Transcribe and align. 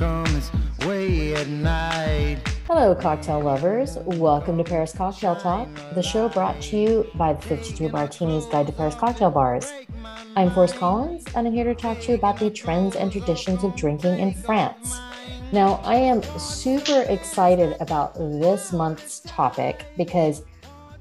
way 0.00 1.34
at 1.34 1.48
night. 1.48 2.38
Hello, 2.66 2.94
cocktail 2.94 3.40
lovers. 3.40 3.96
Welcome 4.04 4.56
to 4.58 4.64
Paris 4.64 4.94
Cocktail 4.94 5.34
Talk, 5.34 5.68
the 5.94 6.02
show 6.02 6.28
brought 6.28 6.60
to 6.62 6.76
you 6.76 7.06
by 7.16 7.32
the 7.32 7.42
52 7.42 7.88
Martinis 7.88 8.46
Guide 8.46 8.68
to 8.68 8.72
Paris 8.72 8.94
Cocktail 8.94 9.30
Bars. 9.30 9.72
I'm 10.36 10.50
Forrest 10.52 10.76
Collins, 10.76 11.24
and 11.34 11.48
I'm 11.48 11.52
here 11.52 11.64
to 11.64 11.74
talk 11.74 11.98
to 12.02 12.12
you 12.12 12.14
about 12.14 12.38
the 12.38 12.48
trends 12.48 12.94
and 12.94 13.10
traditions 13.10 13.64
of 13.64 13.74
drinking 13.74 14.20
in 14.20 14.34
France. 14.34 14.96
Now, 15.50 15.80
I 15.82 15.96
am 15.96 16.22
super 16.38 17.02
excited 17.08 17.76
about 17.80 18.14
this 18.14 18.72
month's 18.72 19.20
topic 19.26 19.86
because, 19.96 20.42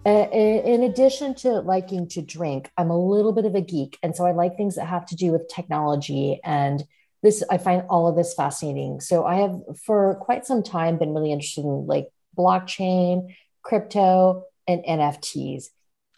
uh, 0.07 0.27
in 0.31 0.83
addition 0.83 1.35
to 1.35 1.59
liking 1.59 2.07
to 2.09 2.23
drink, 2.23 2.71
I'm 2.77 2.89
a 2.89 2.97
little 2.97 3.33
bit 3.33 3.45
of 3.45 3.53
a 3.53 3.61
geek. 3.61 3.99
And 4.01 4.15
so 4.15 4.25
I 4.25 4.31
like 4.31 4.57
things 4.57 4.75
that 4.75 4.85
have 4.85 5.05
to 5.07 5.15
do 5.15 5.31
with 5.31 5.47
technology. 5.49 6.39
And 6.43 6.83
this, 7.23 7.43
I 7.49 7.57
find 7.57 7.83
all 7.89 8.07
of 8.07 8.15
this 8.15 8.33
fascinating. 8.33 8.99
So 9.01 9.25
I 9.25 9.35
have, 9.35 9.59
for 9.83 10.15
quite 10.15 10.45
some 10.45 10.63
time, 10.63 10.97
been 10.97 11.13
really 11.13 11.31
interested 11.31 11.65
in 11.65 11.87
like 11.87 12.07
blockchain, 12.37 13.35
crypto, 13.63 14.43
and 14.67 14.83
NFTs. 14.83 15.65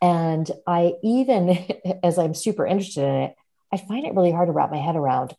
And 0.02 0.50
I 0.68 0.94
even, 1.04 1.58
as 2.04 2.18
I'm 2.18 2.34
super 2.34 2.66
interested 2.66 3.04
in 3.04 3.16
it, 3.16 3.36
I 3.72 3.78
find 3.78 4.06
it 4.06 4.16
really 4.16 4.32
hard 4.32 4.48
to 4.48 4.54
wrap 4.54 4.72
my 4.72 4.78
head 4.78 4.96
around 4.96 5.36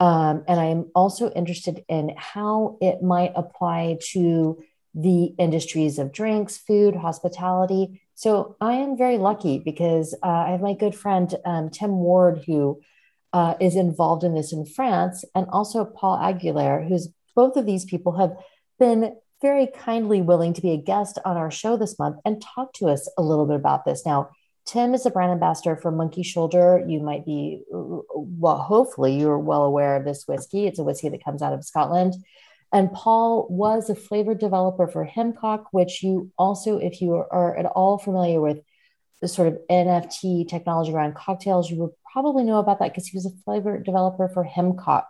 um, 0.00 0.44
and 0.46 0.60
I'm 0.60 0.90
also 0.94 1.30
interested 1.30 1.84
in 1.88 2.14
how 2.16 2.78
it 2.80 3.02
might 3.02 3.32
apply 3.34 3.98
to 4.12 4.62
the 4.94 5.24
industries 5.38 5.98
of 5.98 6.12
drinks, 6.12 6.56
food, 6.56 6.94
hospitality. 6.94 8.00
So 8.14 8.56
I 8.60 8.74
am 8.74 8.96
very 8.96 9.18
lucky 9.18 9.58
because 9.58 10.14
uh, 10.22 10.26
I 10.26 10.50
have 10.50 10.60
my 10.60 10.74
good 10.74 10.94
friend 10.94 11.32
um, 11.44 11.70
Tim 11.70 11.98
Ward, 11.98 12.44
who 12.46 12.80
uh, 13.32 13.54
is 13.60 13.76
involved 13.76 14.24
in 14.24 14.34
this 14.34 14.52
in 14.52 14.64
France, 14.64 15.24
and 15.34 15.46
also 15.50 15.84
Paul 15.84 16.18
Aguilera, 16.18 16.86
who's 16.86 17.08
both 17.34 17.56
of 17.56 17.66
these 17.66 17.84
people 17.84 18.16
have 18.16 18.36
been 18.78 19.14
very 19.40 19.66
kindly 19.66 20.20
willing 20.20 20.52
to 20.52 20.60
be 20.60 20.72
a 20.72 20.76
guest 20.76 21.18
on 21.24 21.36
our 21.36 21.50
show 21.50 21.76
this 21.76 21.98
month 21.98 22.16
and 22.24 22.42
talk 22.42 22.72
to 22.74 22.88
us 22.88 23.08
a 23.16 23.22
little 23.22 23.46
bit 23.46 23.56
about 23.56 23.84
this. 23.84 24.04
Now, 24.04 24.30
Tim 24.66 24.92
is 24.92 25.06
a 25.06 25.10
brand 25.10 25.32
ambassador 25.32 25.76
for 25.76 25.90
Monkey 25.90 26.22
Shoulder. 26.22 26.84
You 26.86 27.00
might 27.00 27.24
be, 27.24 27.62
well, 27.70 28.58
hopefully 28.58 29.18
you're 29.18 29.38
well 29.38 29.62
aware 29.62 29.96
of 29.96 30.04
this 30.04 30.24
whiskey. 30.26 30.66
It's 30.66 30.78
a 30.78 30.84
whiskey 30.84 31.08
that 31.08 31.24
comes 31.24 31.40
out 31.40 31.54
of 31.54 31.64
Scotland. 31.64 32.14
And 32.70 32.92
Paul 32.92 33.46
was 33.48 33.88
a 33.88 33.94
flavor 33.94 34.34
developer 34.34 34.86
for 34.86 35.06
Hemcock, 35.06 35.66
which 35.70 36.02
you 36.02 36.30
also, 36.36 36.76
if 36.78 37.00
you 37.00 37.14
are 37.14 37.56
at 37.56 37.64
all 37.64 37.96
familiar 37.96 38.42
with 38.42 38.58
the 39.22 39.28
sort 39.28 39.48
of 39.48 39.58
NFT 39.70 40.46
technology 40.48 40.92
around 40.92 41.14
cocktails, 41.14 41.70
you 41.70 41.94
probably 42.20 42.42
know 42.42 42.58
about 42.58 42.80
that 42.80 42.90
because 42.90 43.06
he 43.06 43.16
was 43.16 43.26
a 43.26 43.30
flavor 43.44 43.78
developer 43.78 44.28
for 44.28 44.44
Hemcock. 44.44 45.06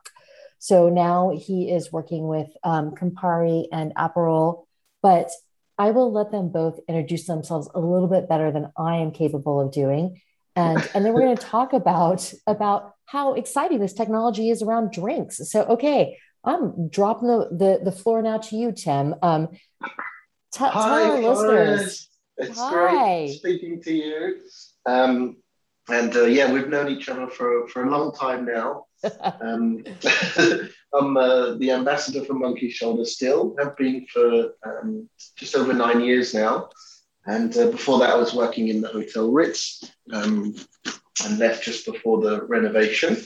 So 0.58 0.90
now 0.90 1.32
he 1.34 1.70
is 1.70 1.90
working 1.90 2.28
with 2.28 2.48
um, 2.62 2.90
Campari 2.90 3.64
and 3.72 3.94
Aperol. 3.94 4.66
But 5.02 5.30
I 5.78 5.92
will 5.92 6.12
let 6.12 6.32
them 6.32 6.50
both 6.50 6.78
introduce 6.86 7.26
themselves 7.26 7.70
a 7.74 7.80
little 7.80 8.08
bit 8.08 8.28
better 8.28 8.52
than 8.52 8.72
I 8.76 8.96
am 8.96 9.12
capable 9.12 9.58
of 9.58 9.72
doing. 9.72 10.20
And, 10.54 10.86
and 10.94 11.02
then 11.02 11.14
we're 11.14 11.22
going 11.22 11.36
to 11.36 11.42
talk 11.42 11.72
about, 11.72 12.30
about 12.46 12.92
how 13.06 13.32
exciting 13.34 13.78
this 13.78 13.94
technology 13.94 14.50
is 14.50 14.60
around 14.60 14.92
drinks. 14.92 15.40
So, 15.50 15.62
okay, 15.62 16.18
I'm 16.44 16.90
dropping 16.90 17.28
the, 17.28 17.48
the, 17.50 17.80
the 17.84 17.92
floor 17.92 18.20
now 18.20 18.36
to 18.38 18.56
you, 18.56 18.72
Tim. 18.72 19.14
Um, 19.22 19.48
t- 19.52 20.58
Hi, 20.58 20.70
tell 20.72 21.12
our 21.12 21.22
listeners. 21.22 22.10
It's 22.36 22.58
Hi. 22.58 22.70
great 22.70 23.38
speaking 23.38 23.82
to 23.82 23.92
you. 23.94 24.40
Um, 24.84 25.36
and 25.88 26.14
uh, 26.16 26.24
yeah, 26.24 26.52
we've 26.52 26.68
known 26.68 26.88
each 26.88 27.08
other 27.08 27.28
for, 27.28 27.66
for 27.68 27.84
a 27.84 27.90
long 27.90 28.12
time 28.12 28.44
now. 28.44 28.86
um, 29.40 29.84
I'm 30.94 31.16
uh, 31.16 31.54
the 31.54 31.70
ambassador 31.70 32.24
for 32.24 32.34
Monkey 32.34 32.70
Shoulder 32.70 33.04
still, 33.04 33.54
have 33.58 33.76
been 33.76 34.06
for 34.12 34.54
um, 34.64 35.08
just 35.36 35.54
over 35.54 35.72
nine 35.72 36.00
years 36.00 36.34
now. 36.34 36.70
And 37.26 37.56
uh, 37.56 37.70
before 37.70 37.98
that, 37.98 38.10
I 38.10 38.16
was 38.16 38.34
working 38.34 38.68
in 38.68 38.80
the 38.80 38.88
Hotel 38.88 39.30
Ritz 39.30 39.84
um, 40.12 40.54
and 41.24 41.38
left 41.38 41.62
just 41.62 41.84
before 41.84 42.20
the 42.20 42.42
renovation. 42.46 43.18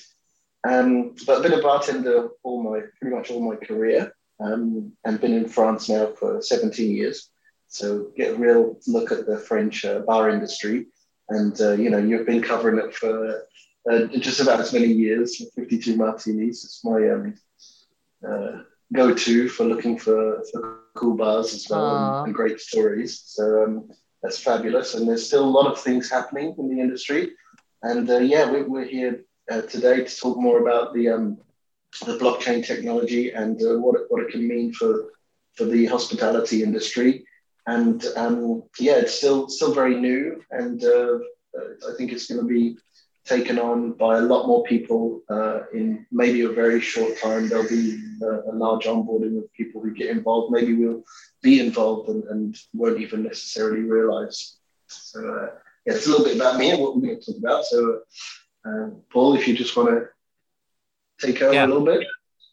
Um, 0.69 1.15
but 1.27 1.37
I've 1.37 1.43
been 1.43 1.59
a 1.59 1.63
bartender 1.63 2.31
all 2.43 2.63
my 2.63 2.81
pretty 3.01 3.17
much 3.17 3.31
all 3.31 3.41
my 3.41 3.57
career 3.57 4.13
um, 4.41 4.93
and 5.05 5.21
been 5.21 5.35
in 5.35 5.49
France 5.49 5.89
now 5.89 6.13
for 6.19 6.41
17 6.41 6.91
years. 6.91 7.31
So 7.69 8.11
get 8.17 8.35
a 8.35 8.37
real 8.37 8.79
look 8.87 9.13
at 9.13 9.27
the 9.27 9.39
French 9.39 9.85
uh, 9.85 10.01
bar 10.01 10.31
industry. 10.31 10.87
And, 11.37 11.61
uh, 11.61 11.73
you 11.73 11.91
know, 11.91 11.99
you've 11.99 12.27
been 12.27 12.43
covering 12.43 12.79
it 12.85 12.95
for 12.95 13.47
uh, 13.91 14.07
just 14.29 14.41
about 14.41 14.61
as 14.61 14.73
many 14.73 14.87
years, 14.87 15.43
52 15.57 15.97
martinis. 15.97 16.65
It's 16.65 16.85
my 16.85 17.01
um, 17.11 17.35
uh, 18.29 18.63
go 18.93 19.15
to 19.15 19.49
for 19.49 19.65
looking 19.65 19.99
for, 19.99 20.43
for 20.51 20.81
cool 20.95 21.17
bars 21.17 21.55
as 21.55 21.67
well 21.69 22.19
and, 22.19 22.27
and, 22.27 22.35
great 22.35 22.61
stories. 22.61 23.23
So 23.27 23.65
um, 23.65 23.91
that's 24.23 24.39
fabulous. 24.39 24.95
And 24.95 25.09
there's 25.09 25.27
still 25.27 25.45
a 25.45 25.57
lot 25.59 25.71
of 25.71 25.81
things 25.81 26.11
happening 26.11 26.55
in 26.59 26.69
the 26.69 26.81
industry. 26.81 27.33
And 27.83 28.09
uh, 28.09 28.19
yeah, 28.19 28.51
we, 28.51 28.63
we're 28.63 28.85
here 28.85 29.25
uh, 29.51 29.63
today 29.63 30.05
to 30.05 30.17
talk 30.17 30.39
more 30.39 30.61
about 30.61 30.95
the 30.95 31.09
um, 31.09 31.39
the 32.07 32.17
blockchain 32.19 32.65
technology 32.65 33.33
and 33.33 33.61
uh, 33.63 33.79
what 33.79 33.97
it, 33.97 34.07
what 34.09 34.23
it 34.23 34.31
can 34.31 34.47
mean 34.47 34.73
for 34.73 35.11
for 35.55 35.65
the 35.65 35.87
hospitality 35.87 36.63
industry. 36.63 37.25
And 37.67 38.05
um, 38.17 38.65
yeah, 38.79 38.97
it's 38.97 39.15
still 39.15 39.49
still 39.49 39.73
very 39.73 39.95
new, 39.95 40.43
and 40.51 40.83
uh, 40.85 41.19
I 41.89 41.95
think 41.97 42.13
it's 42.13 42.27
going 42.27 42.41
to 42.41 42.47
be 42.47 42.77
taken 43.25 43.59
on 43.59 43.93
by 43.93 44.19
a 44.19 44.23
lot 44.23 44.49
more 44.49 44.65
people 44.65 45.23
uh, 45.31 45.61
in 45.73 46.05
maybe 46.11 46.43
a 46.43 46.49
very 46.49 46.81
short 46.81 47.17
time. 47.19 47.49
There'll 47.49 47.69
be 47.69 48.03
a, 48.23 48.51
a, 48.51 48.55
large 48.55 48.85
onboarding 48.87 49.39
of 49.39 49.53
people 49.53 49.81
who 49.81 49.95
get 49.95 50.11
involved. 50.11 50.53
Maybe 50.53 50.75
we'll 50.75 51.05
be 51.41 51.61
involved 51.61 52.09
and, 52.09 52.25
and 52.25 52.57
won't 52.73 53.01
even 53.01 53.23
necessarily 53.23 53.83
realize. 53.83 54.57
So, 54.89 55.21
uh, 55.21 55.55
yeah, 55.87 55.95
it's 55.95 56.07
a 56.07 56.11
little 56.11 56.25
bit 56.25 56.37
about 56.37 56.59
me 56.59 56.71
and 56.71 56.81
what 56.81 56.97
we're 56.97 57.03
going 57.03 57.21
to 57.21 57.33
talk 57.33 57.39
about. 57.39 57.65
So, 57.65 58.01
uh, 58.67 58.91
Paul, 59.13 59.35
if 59.35 59.47
you 59.47 59.57
just 59.57 59.77
want 59.77 59.91
to 59.91 60.09
take 61.25 61.41
over 61.43 61.55
yeah. 61.55 61.67
a 61.67 61.69
little 61.69 61.85
bit. 61.85 62.07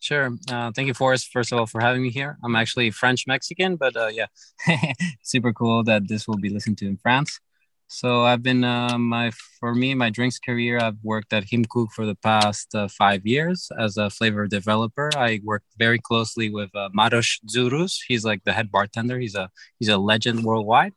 Sure. 0.10 0.32
Uh, 0.50 0.72
thank 0.76 0.88
you, 0.88 0.96
Forrest, 0.96 1.30
first 1.32 1.52
of 1.52 1.60
all, 1.60 1.68
for 1.68 1.82
having 1.82 2.02
me 2.02 2.10
here. 2.10 2.36
I'm 2.44 2.56
actually 2.56 2.90
French 2.90 3.28
Mexican, 3.28 3.76
but 3.76 3.96
uh, 3.96 4.08
yeah, 4.08 4.26
super 5.22 5.54
cool 5.54 5.84
that 5.84 6.08
this 6.08 6.28
will 6.28 6.40
be 6.40 6.50
listened 6.50 6.80
to 6.80 6.88
in 6.88 6.98
France. 6.98 7.40
So 7.86 8.24
I've 8.24 8.42
been 8.42 8.64
uh, 8.64 8.98
my 8.98 9.30
for 9.60 9.76
me 9.76 9.94
my 9.94 10.10
drinks 10.10 10.40
career. 10.40 10.80
I've 10.80 10.98
worked 11.04 11.32
at 11.32 11.44
Himkok 11.46 11.92
for 11.92 12.08
the 12.08 12.16
past 12.16 12.74
uh, 12.74 12.88
five 12.88 13.24
years 13.24 13.70
as 13.78 13.98
a 13.98 14.10
flavor 14.10 14.48
developer. 14.48 15.12
I 15.16 15.42
work 15.44 15.62
very 15.78 16.00
closely 16.00 16.50
with 16.50 16.76
uh, 16.76 16.90
Marius 16.92 17.40
Zaharia. 17.48 17.96
He's 18.08 18.26
like 18.26 18.44
the 18.46 18.54
head 18.54 18.72
bartender. 18.72 19.20
He's 19.20 19.36
a 19.36 19.52
he's 19.78 19.90
a 19.90 19.98
legend 20.00 20.44
worldwide. 20.44 20.94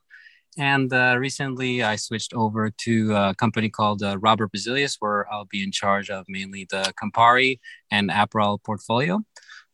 And 0.59 0.93
uh, 0.93 1.17
recently, 1.19 1.83
I 1.83 1.97
switched 1.97 2.35
over 2.35 2.71
to 2.71 3.15
a 3.15 3.35
company 3.35 3.71
called 3.71 4.03
uh, 4.03 4.19
Robert 4.19 4.53
Prizelius, 4.53 4.97
where 5.01 5.27
I'll 5.33 5.47
be 5.47 5.63
in 5.63 5.73
charge 5.73 6.11
of 6.11 6.27
mainly 6.29 6.67
the 6.71 6.93
Campari 7.03 7.59
and 7.91 8.11
Aperol 8.11 8.63
portfolio. 8.63 9.21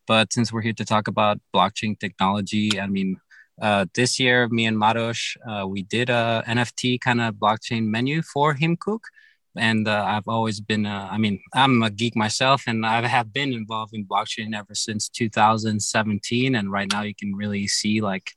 But 0.07 0.31
since 0.31 0.53
we're 0.53 0.61
here 0.61 0.73
to 0.73 0.85
talk 0.85 1.07
about 1.07 1.39
blockchain 1.53 1.99
technology, 1.99 2.79
I 2.79 2.87
mean, 2.87 3.17
uh, 3.61 3.85
this 3.93 4.19
year, 4.19 4.47
me 4.47 4.65
and 4.65 4.79
Marius, 4.79 5.35
uh, 5.47 5.67
we 5.67 5.83
did 5.83 6.09
a 6.09 6.43
NFT 6.47 7.01
kind 7.01 7.19
of 7.19 7.35
blockchain 7.35 7.87
menu 7.87 8.21
for 8.21 8.55
Himkok. 8.55 9.01
And 9.57 9.87
uh, 9.87 10.03
I've 10.07 10.27
always 10.27 10.61
been, 10.61 10.85
uh, 10.85 11.09
I 11.11 11.17
mean, 11.17 11.41
I'm 11.53 11.83
a 11.83 11.89
geek 11.89 12.15
myself 12.15 12.63
and 12.67 12.85
I 12.85 13.05
have 13.05 13.33
been 13.33 13.51
involved 13.51 13.93
in 13.93 14.05
blockchain 14.05 14.55
ever 14.55 14.73
since 14.73 15.09
2017. 15.09 16.55
And 16.55 16.71
right 16.71 16.89
now 16.89 17.01
you 17.01 17.13
can 17.13 17.35
really 17.35 17.67
see 17.67 17.99
like 17.99 18.31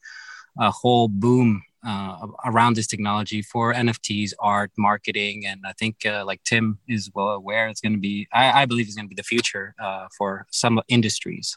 a 0.59 0.70
whole 0.70 1.06
boom 1.06 1.62
uh, 1.87 2.26
around 2.44 2.76
this 2.76 2.87
technology 2.87 3.43
for 3.43 3.75
NFTs, 3.75 4.32
art, 4.38 4.70
marketing. 4.78 5.47
And 5.47 5.60
I 5.65 5.72
think 5.72 6.06
uh, 6.06 6.25
like 6.25 6.43
Tim 6.44 6.78
is 6.89 7.10
well 7.15 7.28
aware, 7.28 7.68
it's 7.68 7.80
going 7.80 7.95
to 7.95 7.98
be, 7.98 8.28
I, 8.33 8.62
I 8.62 8.66
believe 8.66 8.86
it's 8.86 8.97
going 8.97 9.07
to 9.07 9.15
be 9.15 9.16
the 9.16 9.22
future 9.22 9.74
for 10.16 10.47
some 10.51 10.80
industries. 10.89 11.57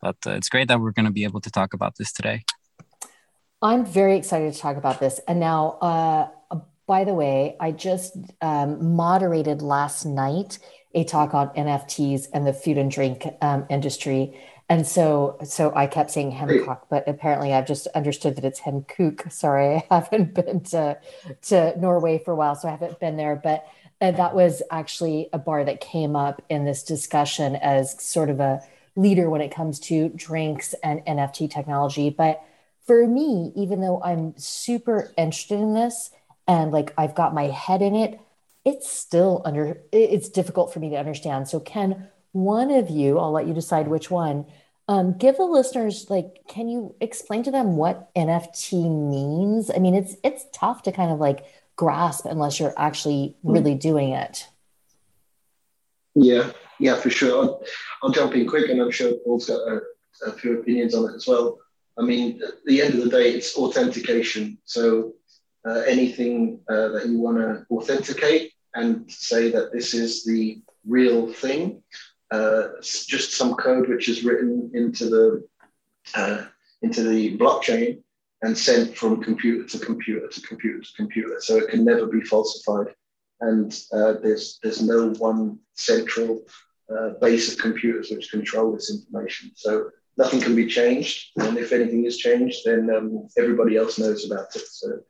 But 0.00 0.16
it's 0.26 0.48
great 0.48 0.68
that 0.68 0.80
we're 0.80 0.92
going 0.92 1.06
to 1.06 1.12
be 1.12 1.24
able 1.24 1.40
to 1.42 1.50
talk 1.50 1.74
about 1.74 1.96
this 1.96 2.12
today. 2.12 2.44
I'm 3.62 3.84
very 3.84 4.16
excited 4.16 4.52
to 4.52 4.58
talk 4.58 4.76
about 4.76 5.00
this. 5.00 5.20
And 5.28 5.38
now, 5.38 5.72
uh, 5.82 6.28
by 6.86 7.04
the 7.04 7.14
way, 7.14 7.56
I 7.60 7.72
just 7.72 8.16
um, 8.40 8.96
moderated 8.96 9.62
last 9.62 10.04
night 10.04 10.58
a 10.94 11.04
talk 11.04 11.34
on 11.34 11.50
NFTs 11.50 12.26
and 12.32 12.46
the 12.46 12.52
food 12.52 12.78
and 12.78 12.90
drink 12.90 13.24
um, 13.40 13.66
industry. 13.70 14.36
And 14.70 14.86
so, 14.86 15.36
so 15.42 15.72
I 15.74 15.88
kept 15.88 16.12
saying 16.12 16.30
Hemcock, 16.30 16.82
but 16.88 17.08
apparently 17.08 17.52
I've 17.52 17.66
just 17.66 17.88
understood 17.88 18.36
that 18.36 18.44
it's 18.44 18.60
Hemkook. 18.60 19.30
Sorry, 19.32 19.84
I 19.90 19.94
haven't 19.96 20.32
been 20.32 20.60
to 20.60 20.96
to 21.42 21.78
Norway 21.78 22.22
for 22.24 22.30
a 22.30 22.36
while, 22.36 22.54
so 22.54 22.68
I 22.68 22.70
haven't 22.70 23.00
been 23.00 23.16
there. 23.16 23.34
But 23.34 23.66
uh, 24.00 24.12
that 24.12 24.32
was 24.32 24.62
actually 24.70 25.28
a 25.32 25.38
bar 25.38 25.64
that 25.64 25.80
came 25.80 26.14
up 26.14 26.40
in 26.48 26.64
this 26.66 26.84
discussion 26.84 27.56
as 27.56 28.00
sort 28.00 28.30
of 28.30 28.38
a 28.38 28.62
leader 28.94 29.28
when 29.28 29.40
it 29.40 29.52
comes 29.52 29.80
to 29.80 30.08
drinks 30.10 30.72
and 30.84 31.04
NFT 31.04 31.50
technology. 31.50 32.08
But 32.08 32.40
for 32.86 33.08
me, 33.08 33.52
even 33.56 33.80
though 33.80 34.00
I'm 34.00 34.38
super 34.38 35.12
interested 35.18 35.58
in 35.58 35.74
this 35.74 36.10
and 36.46 36.70
like 36.70 36.94
I've 36.96 37.16
got 37.16 37.34
my 37.34 37.48
head 37.48 37.82
in 37.82 37.96
it, 37.96 38.20
it's 38.64 38.88
still 38.88 39.42
under, 39.44 39.80
it's 39.90 40.28
difficult 40.28 40.72
for 40.72 40.78
me 40.78 40.90
to 40.90 40.96
understand. 40.96 41.48
So, 41.48 41.58
can 41.58 42.08
one 42.32 42.70
of 42.70 42.90
you, 42.90 43.18
I'll 43.18 43.32
let 43.32 43.46
you 43.48 43.54
decide 43.54 43.88
which 43.88 44.10
one, 44.10 44.46
Um, 44.90 45.16
give 45.16 45.36
the 45.36 45.44
listeners 45.44 46.10
like, 46.10 46.40
can 46.48 46.68
you 46.68 46.96
explain 47.00 47.44
to 47.44 47.52
them 47.52 47.76
what 47.76 48.12
NFT 48.16 48.72
means? 49.08 49.70
I 49.70 49.78
mean, 49.78 49.94
it's 49.94 50.16
it's 50.24 50.46
tough 50.52 50.82
to 50.82 50.90
kind 50.90 51.12
of 51.12 51.20
like 51.20 51.44
grasp 51.76 52.26
unless 52.26 52.58
you're 52.58 52.74
actually 52.76 53.36
hmm. 53.42 53.52
really 53.52 53.76
doing 53.76 54.10
it. 54.10 54.48
Yeah, 56.16 56.50
yeah, 56.80 56.96
for 56.96 57.08
sure. 57.08 57.40
I'll, 57.40 57.62
I'll 58.02 58.10
jump 58.10 58.34
in 58.34 58.48
quick, 58.48 58.68
and 58.68 58.80
I'm 58.80 58.90
sure 58.90 59.12
Paul's 59.24 59.46
got 59.46 59.60
a, 59.60 59.80
a 60.26 60.32
few 60.32 60.58
opinions 60.58 60.96
on 60.96 61.08
it 61.08 61.14
as 61.14 61.28
well. 61.28 61.60
I 61.96 62.02
mean, 62.02 62.42
at 62.42 62.54
the 62.66 62.82
end 62.82 62.94
of 62.94 63.04
the 63.04 63.10
day, 63.10 63.30
it's 63.30 63.56
authentication. 63.56 64.58
So 64.64 65.12
uh, 65.64 65.82
anything 65.86 66.62
uh, 66.68 66.88
that 66.88 67.06
you 67.06 67.20
want 67.20 67.38
to 67.38 67.64
authenticate 67.70 68.54
and 68.74 69.08
say 69.08 69.52
that 69.52 69.72
this 69.72 69.94
is 69.94 70.24
the 70.24 70.60
real 70.84 71.32
thing, 71.32 71.80
uh, 72.30 72.68
just 72.82 73.32
some 73.32 73.54
code 73.54 73.88
which 73.88 74.08
is 74.08 74.24
written 74.24 74.70
into 74.74 75.08
the 75.08 75.48
uh, 76.14 76.44
into 76.82 77.02
the 77.02 77.36
blockchain 77.36 78.02
and 78.42 78.56
sent 78.56 78.96
from 78.96 79.22
computer 79.22 79.66
to 79.66 79.78
computer 79.78 80.26
to 80.28 80.40
computer 80.42 80.80
to 80.80 80.92
computer, 80.96 81.36
so 81.40 81.56
it 81.56 81.68
can 81.68 81.84
never 81.84 82.06
be 82.06 82.20
falsified. 82.22 82.94
And 83.40 83.72
uh, 83.92 84.14
there's 84.22 84.58
there's 84.62 84.82
no 84.82 85.10
one 85.18 85.58
central 85.74 86.42
uh, 86.94 87.10
base 87.20 87.52
of 87.52 87.58
computers 87.58 88.10
which 88.10 88.30
control 88.30 88.72
this 88.72 88.90
information. 88.90 89.52
So 89.54 89.90
nothing 90.16 90.40
can 90.40 90.54
be 90.54 90.66
changed, 90.66 91.30
and 91.36 91.58
if 91.58 91.72
anything 91.72 92.04
is 92.04 92.18
changed, 92.18 92.60
then 92.64 92.90
um, 92.94 93.28
everybody 93.38 93.76
else 93.76 93.98
knows 93.98 94.30
about 94.30 94.54
it. 94.56 94.66
So 94.66 95.00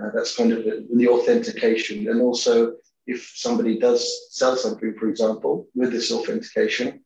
uh, 0.00 0.10
that's 0.14 0.36
kind 0.36 0.52
of 0.52 0.64
the, 0.64 0.86
the, 0.92 1.08
authentication. 1.08 2.08
And 2.08 2.20
also, 2.20 2.74
if 3.06 3.32
somebody 3.34 3.78
does 3.78 4.28
sell 4.30 4.56
something, 4.56 4.94
for 4.98 5.08
example, 5.08 5.68
with 5.74 5.92
this 5.92 6.10
authentication, 6.10 7.04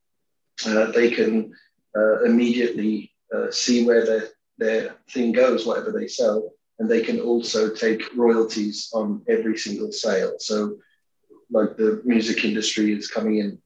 uh, 0.66 0.90
they 0.92 1.10
can 1.10 1.52
uh, 1.96 2.24
immediately 2.24 3.12
uh, 3.34 3.50
see 3.50 3.84
where 3.84 4.04
their, 4.04 4.28
their 4.58 4.96
thing 5.10 5.32
goes, 5.32 5.66
whatever 5.66 5.92
they 5.92 6.06
sell, 6.06 6.52
and 6.78 6.88
they 6.88 7.02
can 7.02 7.20
also 7.20 7.74
take 7.74 8.14
royalties 8.16 8.90
on 8.92 9.22
every 9.28 9.56
single 9.56 9.90
sale. 9.92 10.34
So, 10.38 10.76
like 11.50 11.76
the 11.76 12.02
music 12.04 12.44
industry 12.44 12.92
is 12.92 13.08
coming 13.08 13.38
in 13.38 13.58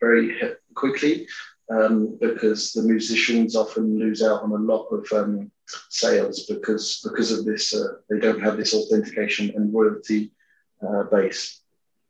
very 0.00 0.34
quickly 0.74 1.28
um, 1.70 2.16
because 2.20 2.72
the 2.72 2.82
musicians 2.82 3.54
often 3.54 3.98
lose 3.98 4.22
out 4.22 4.42
on 4.42 4.52
a 4.52 4.54
lot 4.54 4.86
of 4.86 5.06
um, 5.12 5.50
sales 5.90 6.46
because 6.46 7.00
because 7.04 7.30
of 7.30 7.44
this. 7.44 7.74
Uh, 7.74 7.94
they 8.08 8.18
don't 8.18 8.40
have 8.40 8.56
this 8.56 8.74
authentication 8.74 9.52
and 9.54 9.72
royalty 9.72 10.32
uh, 10.82 11.04
base. 11.04 11.60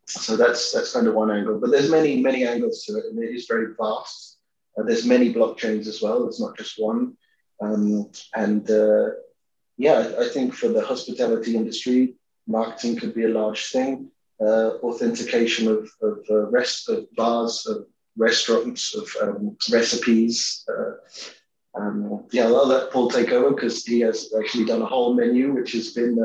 So 0.09 0.37
that's 0.37 0.73
that's 0.73 0.93
kind 0.93 1.07
of 1.07 1.15
one 1.15 1.31
angle. 1.31 1.59
But 1.61 1.71
there's 1.71 1.91
many 1.91 2.23
many 2.23 2.47
angles 2.47 2.85
to 2.85 2.97
it, 2.99 3.05
and 3.11 3.23
it 3.23 3.35
is 3.35 3.47
very 3.47 3.75
vast. 3.79 4.39
Uh, 4.77 4.85
there's 4.85 5.05
many 5.05 5.33
blockchains 5.35 5.87
as 5.87 6.01
well. 6.01 6.27
It's 6.27 6.41
not 6.41 6.57
just 6.57 6.75
one. 6.79 7.17
Um, 7.61 8.11
and 8.35 8.71
uh, 8.71 9.11
yeah, 9.77 10.13
I 10.19 10.29
think 10.29 10.55
for 10.55 10.69
the 10.69 10.85
hospitality 10.85 11.57
industry, 11.57 12.15
marketing 12.47 12.97
could 12.97 13.15
be 13.15 13.25
a 13.25 13.29
large 13.29 13.67
thing. 13.67 14.11
Uh, 14.41 14.77
authentication 14.83 15.67
of, 15.69 15.91
of 16.01 16.19
uh, 16.31 16.47
rest 16.51 16.89
of 16.89 17.13
bars, 17.17 17.67
of 17.67 17.87
restaurants, 18.17 18.95
of 18.95 19.09
um, 19.21 19.57
recipes. 19.71 20.65
Uh, 20.69 20.93
um, 21.79 22.25
yeah, 22.31 22.45
I'll 22.45 22.67
let 22.67 22.93
Paul 22.93 23.11
take 23.11 23.31
over 23.31 23.55
because 23.55 23.85
he 23.85 24.01
has 24.01 24.33
actually 24.39 24.65
done 24.65 24.83
a 24.83 24.87
whole 24.87 25.15
menu 25.15 25.53
which 25.53 25.73
has 25.73 25.93
been 25.93 26.19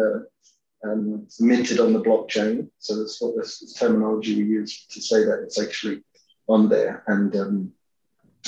um, 0.83 1.27
minted 1.39 1.79
on 1.79 1.93
the 1.93 2.01
blockchain. 2.01 2.69
So 2.79 2.99
that's 2.99 3.21
what 3.21 3.35
this, 3.37 3.73
terminology 3.73 4.35
we 4.35 4.49
use 4.49 4.85
to 4.87 5.01
say 5.01 5.23
that 5.23 5.41
it's 5.43 5.61
actually 5.61 6.03
on 6.47 6.69
there. 6.69 7.03
And 7.07 7.35
um, 7.35 7.71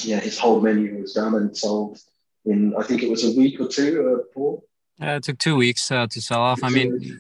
yeah, 0.02 0.20
his 0.20 0.38
whole 0.38 0.62
menu 0.62 1.02
was 1.02 1.14
done 1.14 1.36
and 1.36 1.56
sold 1.56 2.00
in, 2.46 2.76
I 2.78 2.84
think 2.84 3.04
it 3.04 3.10
was 3.10 3.24
a 3.24 3.38
week 3.38 3.60
or 3.60 3.68
two, 3.68 4.20
uh, 4.20 4.34
Paul. 4.34 4.64
Uh, 5.02 5.18
it 5.18 5.24
took 5.24 5.40
two 5.40 5.56
weeks 5.56 5.92
uh, 5.92 6.08
to 6.08 6.22
sell 6.22 6.42
off. 6.42 6.64
I 6.64 6.70
mean, 6.70 7.20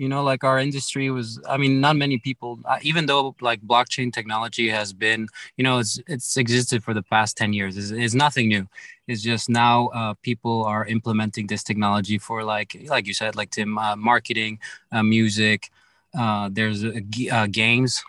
you 0.00 0.08
know 0.08 0.22
like 0.22 0.44
our 0.44 0.58
industry 0.58 1.10
was 1.10 1.38
i 1.46 1.58
mean 1.58 1.78
not 1.78 1.94
many 1.94 2.16
people 2.16 2.58
uh, 2.64 2.78
even 2.80 3.04
though 3.04 3.36
like 3.42 3.60
blockchain 3.60 4.10
technology 4.10 4.66
has 4.70 4.94
been 4.94 5.28
you 5.58 5.64
know 5.64 5.78
it's 5.78 6.00
it's 6.06 6.38
existed 6.38 6.82
for 6.82 6.94
the 6.94 7.02
past 7.02 7.36
10 7.36 7.52
years 7.52 7.76
it's, 7.76 7.90
it's 7.90 8.14
nothing 8.14 8.48
new 8.48 8.66
it's 9.10 9.22
just 9.22 9.48
now 9.48 9.88
uh, 9.88 10.14
people 10.22 10.64
are 10.64 10.84
implementing 10.86 11.46
this 11.46 11.62
technology 11.62 12.18
for 12.18 12.44
like 12.44 12.76
like 12.94 13.06
you 13.06 13.14
said 13.14 13.36
like 13.36 13.50
tim 13.50 13.78
uh, 13.78 13.96
marketing 13.96 14.58
uh, 14.92 15.02
music 15.02 15.70
uh, 16.18 16.48
there's 16.52 16.84
uh, 16.84 17.46
games 17.50 18.02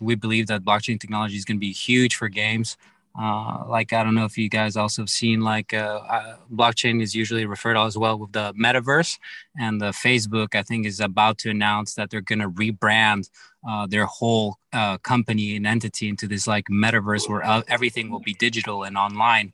we 0.00 0.14
believe 0.14 0.46
that 0.46 0.64
blockchain 0.64 0.98
technology 1.00 1.36
is 1.36 1.44
going 1.44 1.56
to 1.56 1.66
be 1.70 1.72
huge 1.72 2.14
for 2.16 2.28
games 2.28 2.76
uh, 3.18 3.64
like 3.68 3.92
I 3.92 4.02
don't 4.02 4.14
know 4.14 4.24
if 4.24 4.38
you 4.38 4.48
guys 4.48 4.76
also 4.76 5.02
have 5.02 5.10
seen 5.10 5.42
like 5.42 5.74
uh, 5.74 6.00
uh, 6.08 6.36
blockchain 6.52 7.02
is 7.02 7.14
usually 7.14 7.44
referred 7.44 7.74
to 7.74 7.80
as 7.80 7.98
well 7.98 8.18
with 8.18 8.32
the 8.32 8.54
metaverse, 8.54 9.18
and 9.58 9.80
the 9.80 9.90
Facebook 9.90 10.54
I 10.54 10.62
think 10.62 10.86
is 10.86 10.98
about 10.98 11.36
to 11.38 11.50
announce 11.50 11.94
that 11.94 12.10
they're 12.10 12.22
going 12.22 12.38
to 12.38 12.48
rebrand 12.48 13.28
uh, 13.68 13.86
their 13.86 14.06
whole 14.06 14.56
uh, 14.72 14.96
company 14.98 15.56
and 15.56 15.66
entity 15.66 16.08
into 16.08 16.26
this 16.26 16.46
like 16.46 16.64
metaverse 16.70 17.28
where 17.28 17.42
everything 17.68 18.10
will 18.10 18.20
be 18.20 18.34
digital 18.34 18.82
and 18.82 18.96
online. 18.96 19.52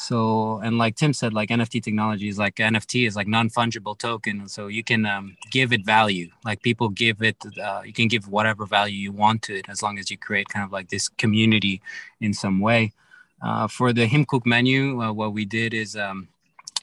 So, 0.00 0.60
and 0.64 0.78
like 0.78 0.96
Tim 0.96 1.12
said, 1.12 1.34
like 1.34 1.50
NFT 1.50 1.82
technology 1.82 2.28
is 2.28 2.38
like 2.38 2.54
NFT 2.54 3.06
is 3.06 3.16
like 3.16 3.28
non-fungible 3.28 3.98
token. 3.98 4.48
So 4.48 4.68
you 4.68 4.82
can 4.82 5.04
um, 5.04 5.36
give 5.50 5.74
it 5.74 5.84
value. 5.84 6.30
Like 6.42 6.62
people 6.62 6.88
give 6.88 7.20
it, 7.20 7.36
uh, 7.62 7.82
you 7.84 7.92
can 7.92 8.08
give 8.08 8.26
whatever 8.26 8.64
value 8.64 8.96
you 8.96 9.12
want 9.12 9.42
to 9.42 9.58
it 9.58 9.66
as 9.68 9.82
long 9.82 9.98
as 9.98 10.10
you 10.10 10.16
create 10.16 10.48
kind 10.48 10.64
of 10.64 10.72
like 10.72 10.88
this 10.88 11.08
community 11.08 11.82
in 12.18 12.32
some 12.32 12.60
way. 12.60 12.94
Uh, 13.42 13.68
for 13.68 13.92
the 13.92 14.06
Himkok 14.08 14.46
menu, 14.46 15.02
uh, 15.02 15.12
what 15.12 15.34
we 15.34 15.44
did 15.44 15.74
is 15.74 15.94
um, 15.96 16.28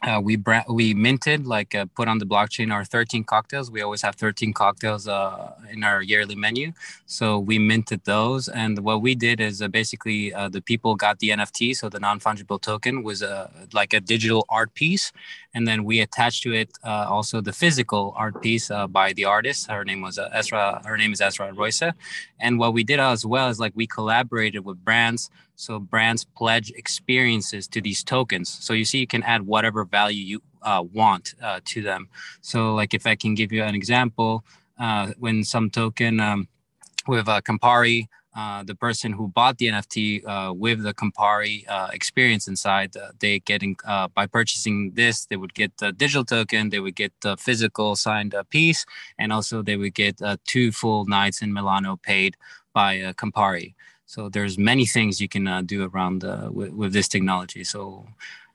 uh, 0.03 0.21
we 0.23 0.35
bra- 0.35 0.63
we 0.69 0.93
minted 0.93 1.47
like 1.47 1.73
uh, 1.73 1.85
put 1.95 2.07
on 2.07 2.19
the 2.19 2.25
blockchain 2.25 2.71
our 2.71 2.85
13 2.85 3.23
cocktails. 3.23 3.71
We 3.71 3.81
always 3.81 4.01
have 4.03 4.15
13 4.15 4.53
cocktails 4.53 5.07
uh, 5.07 5.53
in 5.71 5.83
our 5.83 6.01
yearly 6.01 6.35
menu. 6.35 6.73
So 7.07 7.39
we 7.39 7.57
minted 7.57 8.03
those 8.03 8.47
and 8.47 8.79
what 8.79 9.01
we 9.01 9.15
did 9.15 9.39
is 9.41 9.61
uh, 9.61 9.67
basically 9.67 10.33
uh, 10.33 10.49
the 10.49 10.61
people 10.61 10.95
got 10.95 11.19
the 11.19 11.29
nft 11.29 11.75
so 11.75 11.89
the 11.89 11.99
non-fungible 11.99 12.61
token 12.61 13.03
was 13.03 13.23
uh, 13.23 13.49
like 13.73 13.93
a 13.93 13.99
digital 13.99 14.45
art 14.49 14.73
piece 14.73 15.11
and 15.53 15.67
then 15.67 15.83
we 15.83 15.99
attached 15.99 16.43
to 16.43 16.53
it 16.53 16.69
also 16.83 17.41
the 17.41 17.53
physical 17.53 18.13
art 18.17 18.41
piece 18.41 18.69
by 18.89 19.13
the 19.13 19.25
artist 19.25 19.69
her 19.69 19.83
name 19.83 20.01
was 20.01 20.17
Esra 20.17 20.85
her 20.85 20.97
name 20.97 21.13
is 21.13 21.21
Esra 21.21 21.55
Royce 21.55 21.93
and 22.39 22.59
what 22.59 22.73
we 22.73 22.83
did 22.83 22.99
as 22.99 23.25
well 23.25 23.49
is 23.49 23.59
like 23.59 23.73
we 23.75 23.87
collaborated 23.87 24.65
with 24.65 24.83
brands 24.83 25.29
so 25.57 25.79
brands 25.79 26.23
pledge 26.23 26.71
experiences 26.71 27.67
to 27.69 27.81
these 27.81 28.03
tokens. 28.03 28.47
So 28.47 28.73
you 28.73 28.85
see, 28.85 28.99
you 28.99 29.07
can 29.07 29.23
add 29.23 29.41
whatever 29.41 29.83
value 29.83 30.23
you 30.23 30.41
uh, 30.61 30.83
want 30.93 31.33
uh, 31.41 31.59
to 31.65 31.81
them. 31.81 32.09
So 32.41 32.75
like 32.75 32.93
if 32.93 33.05
I 33.05 33.15
can 33.15 33.33
give 33.33 33.51
you 33.51 33.63
an 33.63 33.75
example, 33.75 34.45
uh, 34.79 35.13
when 35.17 35.43
some 35.43 35.69
token 35.69 36.19
um, 36.19 36.47
with 37.07 37.27
uh, 37.27 37.41
Campari, 37.41 38.07
uh, 38.37 38.61
the 38.61 38.75
person 38.75 39.11
who 39.11 39.27
bought 39.29 39.57
the 39.57 39.65
NFT 39.65 40.23
uh, 40.23 40.53
with 40.53 40.83
the 40.83 40.93
Campari 40.93 41.67
uh, 41.67 41.89
experience 41.91 42.47
inside, 42.47 42.95
uh, 42.95 43.09
they 43.19 43.39
getting 43.39 43.75
uh, 43.83 44.09
by 44.09 44.27
purchasing 44.27 44.91
this, 44.91 45.25
they 45.25 45.37
would 45.37 45.55
get 45.55 45.75
the 45.77 45.91
digital 45.91 46.23
token, 46.23 46.69
they 46.69 46.79
would 46.79 46.95
get 46.95 47.11
the 47.21 47.35
physical 47.37 47.95
signed 47.95 48.35
piece, 48.51 48.85
and 49.17 49.33
also 49.33 49.63
they 49.63 49.75
would 49.75 49.95
get 49.95 50.21
two 50.45 50.71
full 50.71 51.05
nights 51.05 51.41
in 51.41 51.51
Milano 51.51 51.97
paid 51.97 52.37
by 52.73 53.11
Campari. 53.17 53.73
So 54.05 54.29
there's 54.29 54.59
many 54.59 54.85
things 54.85 55.19
you 55.19 55.27
can 55.27 55.65
do 55.65 55.89
around 55.89 56.21
with, 56.53 56.73
with, 56.73 56.93
this 56.93 57.07
technology. 57.07 57.63
So 57.63 58.05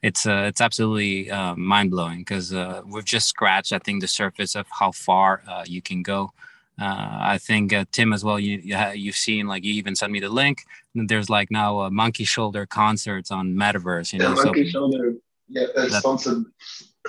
it's 0.00 0.26
it's 0.26 0.60
absolutely 0.60 1.28
mind 1.56 1.90
blowing 1.90 2.20
because 2.20 2.54
we've 2.86 3.04
just 3.04 3.26
scratched, 3.26 3.72
I 3.72 3.80
think, 3.80 4.00
the 4.00 4.06
surface 4.06 4.54
of 4.54 4.68
how 4.70 4.92
far 4.92 5.42
you 5.66 5.82
can 5.82 6.04
go. 6.04 6.32
I 6.79 7.38
think 7.38 7.75
Tim 7.93 8.12
as 8.12 8.25
well. 8.25 8.38
You, 8.38 8.59
you 8.59 8.75
have 8.75 9.17
seen 9.17 9.47
like 9.47 9.64
you 9.64 9.75
even 9.75 9.95
sent 9.95 10.12
me 10.12 10.21
the 10.21 10.29
link. 10.29 10.64
There's 10.95 11.31
like 11.31 11.50
now 11.50 11.81
a 11.81 11.91
Monkey 11.91 12.25
Shoulder 12.25 12.67
concerts 12.67 13.31
on 13.31 13.55
Metaverse. 13.55 14.12
You 14.12 14.19
know, 14.21 14.35
yeah, 14.35 14.45
Monkey 14.45 14.64
so, 14.64 14.71
Shoulder. 14.71 15.14
Yeah, 15.49 15.67
they're 15.75 15.91
sponsored. 15.91 16.45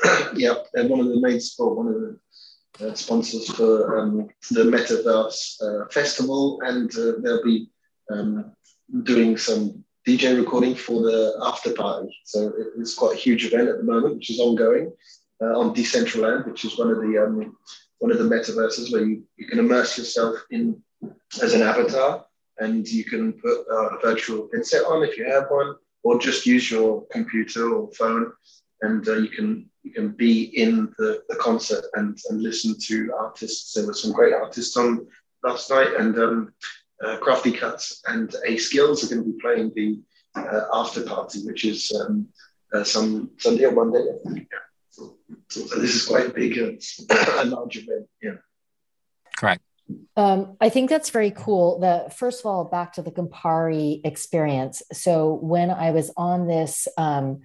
yeah, 0.35 0.55
they're 0.73 0.87
one 0.87 0.99
of 0.99 1.07
the 1.07 1.19
main 1.19 1.39
sport, 1.39 1.77
one 1.77 1.87
of 1.87 1.93
the 1.93 2.19
uh, 2.81 2.93
sponsors 2.93 3.49
for 3.53 3.99
um, 3.99 4.29
the 4.51 4.63
Metaverse 4.63 5.61
uh, 5.61 5.87
Festival, 5.89 6.59
and 6.63 6.91
uh, 6.97 7.13
they'll 7.19 7.43
be 7.43 7.69
um, 8.11 8.51
doing 9.03 9.37
some 9.37 9.83
DJ 10.07 10.37
recording 10.37 10.75
for 10.75 11.01
the 11.01 11.39
after 11.43 11.73
party. 11.73 12.15
So 12.25 12.51
it's 12.77 12.95
quite 12.95 13.13
a 13.13 13.19
huge 13.19 13.45
event 13.45 13.69
at 13.69 13.77
the 13.77 13.83
moment, 13.83 14.15
which 14.15 14.29
is 14.29 14.39
ongoing 14.39 14.91
uh, 15.41 15.57
on 15.57 15.73
Decentraland, 15.73 16.47
which 16.47 16.65
is 16.65 16.77
one 16.77 16.89
of 16.89 16.97
the 16.97 17.23
um, 17.23 17.55
one 18.03 18.11
of 18.11 18.17
the 18.17 18.35
metaverses 18.35 18.91
where 18.91 19.05
you, 19.05 19.23
you 19.37 19.47
can 19.47 19.59
immerse 19.59 19.97
yourself 19.97 20.35
in 20.51 20.75
as 21.41 21.53
an 21.53 21.61
avatar, 21.61 22.25
and 22.57 22.85
you 22.85 23.05
can 23.05 23.31
put 23.31 23.59
a 23.71 23.97
virtual 24.01 24.49
headset 24.53 24.83
on 24.83 25.03
if 25.03 25.17
you 25.17 25.23
have 25.23 25.45
one, 25.49 25.73
or 26.03 26.19
just 26.19 26.45
use 26.45 26.69
your 26.69 27.05
computer 27.13 27.73
or 27.73 27.89
phone, 27.93 28.29
and 28.81 29.07
uh, 29.07 29.13
you 29.13 29.29
can 29.29 29.69
you 29.83 29.91
can 29.93 30.09
be 30.09 30.35
in 30.63 30.93
the, 30.97 31.23
the 31.29 31.37
concert 31.37 31.85
and, 31.93 32.19
and 32.29 32.43
listen 32.43 32.75
to 32.87 33.13
artists. 33.17 33.73
There 33.73 33.87
were 33.87 33.93
some 33.93 34.11
great 34.11 34.33
artists 34.33 34.75
on 34.75 35.07
last 35.41 35.69
night, 35.69 35.93
and 35.97 36.13
um, 36.19 36.53
uh, 37.01 37.15
Krafty 37.21 37.57
Kuts 37.57 38.01
and 38.07 38.35
A.Skillz 38.45 39.05
are 39.05 39.15
going 39.15 39.23
to 39.23 39.31
be 39.31 39.39
playing 39.39 39.71
the 39.77 40.01
uh, 40.35 40.65
after 40.73 41.03
party, 41.05 41.39
which 41.45 41.63
is 41.63 41.89
um, 42.01 42.27
uh, 42.73 42.83
some 42.83 43.31
Sunday 43.37 43.63
or 43.63 43.71
Monday. 43.71 44.03
Yeah. 45.49 45.61
So, 45.61 45.61
so, 45.67 45.79
this 45.79 45.95
is 45.95 46.05
quite 46.05 46.27
a 46.27 46.29
big, 46.29 46.57
uh, 46.57 47.43
large 47.45 47.77
event. 47.77 48.07
Yeah. 48.21 48.35
Correct. 49.37 49.61
Um, 50.15 50.57
I 50.61 50.69
think 50.69 50.89
that's 50.89 51.09
very 51.09 51.31
cool. 51.31 51.79
The 51.79 52.09
first 52.13 52.39
of 52.41 52.45
all, 52.45 52.65
back 52.65 52.93
to 52.93 53.01
the 53.01 53.11
Campari 53.11 54.01
experience. 54.05 54.81
So 54.93 55.33
when 55.33 55.69
I 55.69 55.91
was 55.91 56.11
on 56.15 56.47
this 56.47 56.87
um, 56.97 57.41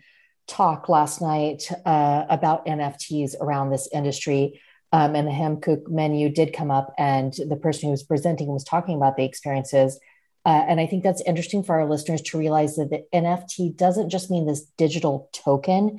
talk 0.47 0.89
last 0.89 1.21
night 1.21 1.71
uh, 1.85 2.25
about 2.29 2.67
NFTs 2.67 3.35
around 3.41 3.71
this 3.71 3.89
industry, 3.93 4.61
um, 4.93 5.15
and 5.15 5.27
the 5.27 5.33
ham 5.33 5.61
cook 5.61 5.91
menu 5.91 6.31
did 6.31 6.53
come 6.53 6.71
up, 6.71 6.95
and 6.97 7.33
the 7.33 7.57
person 7.57 7.87
who 7.87 7.91
was 7.91 8.03
presenting 8.03 8.49
was 8.49 8.65
talking 8.65 8.97
about 8.97 9.17
the 9.17 9.25
experiences. 9.25 9.99
Uh, 10.47 10.65
and 10.67 10.81
I 10.81 10.87
think 10.87 11.03
that's 11.03 11.21
interesting 11.23 11.63
for 11.63 11.79
our 11.79 11.89
listeners 11.89 12.23
to 12.23 12.39
realize 12.39 12.77
that 12.77 12.89
the 12.89 13.05
NFT 13.13 13.77
doesn't 13.77 14.09
just 14.09 14.31
mean 14.31 14.47
this 14.47 14.65
digital 14.79 15.29
token; 15.33 15.99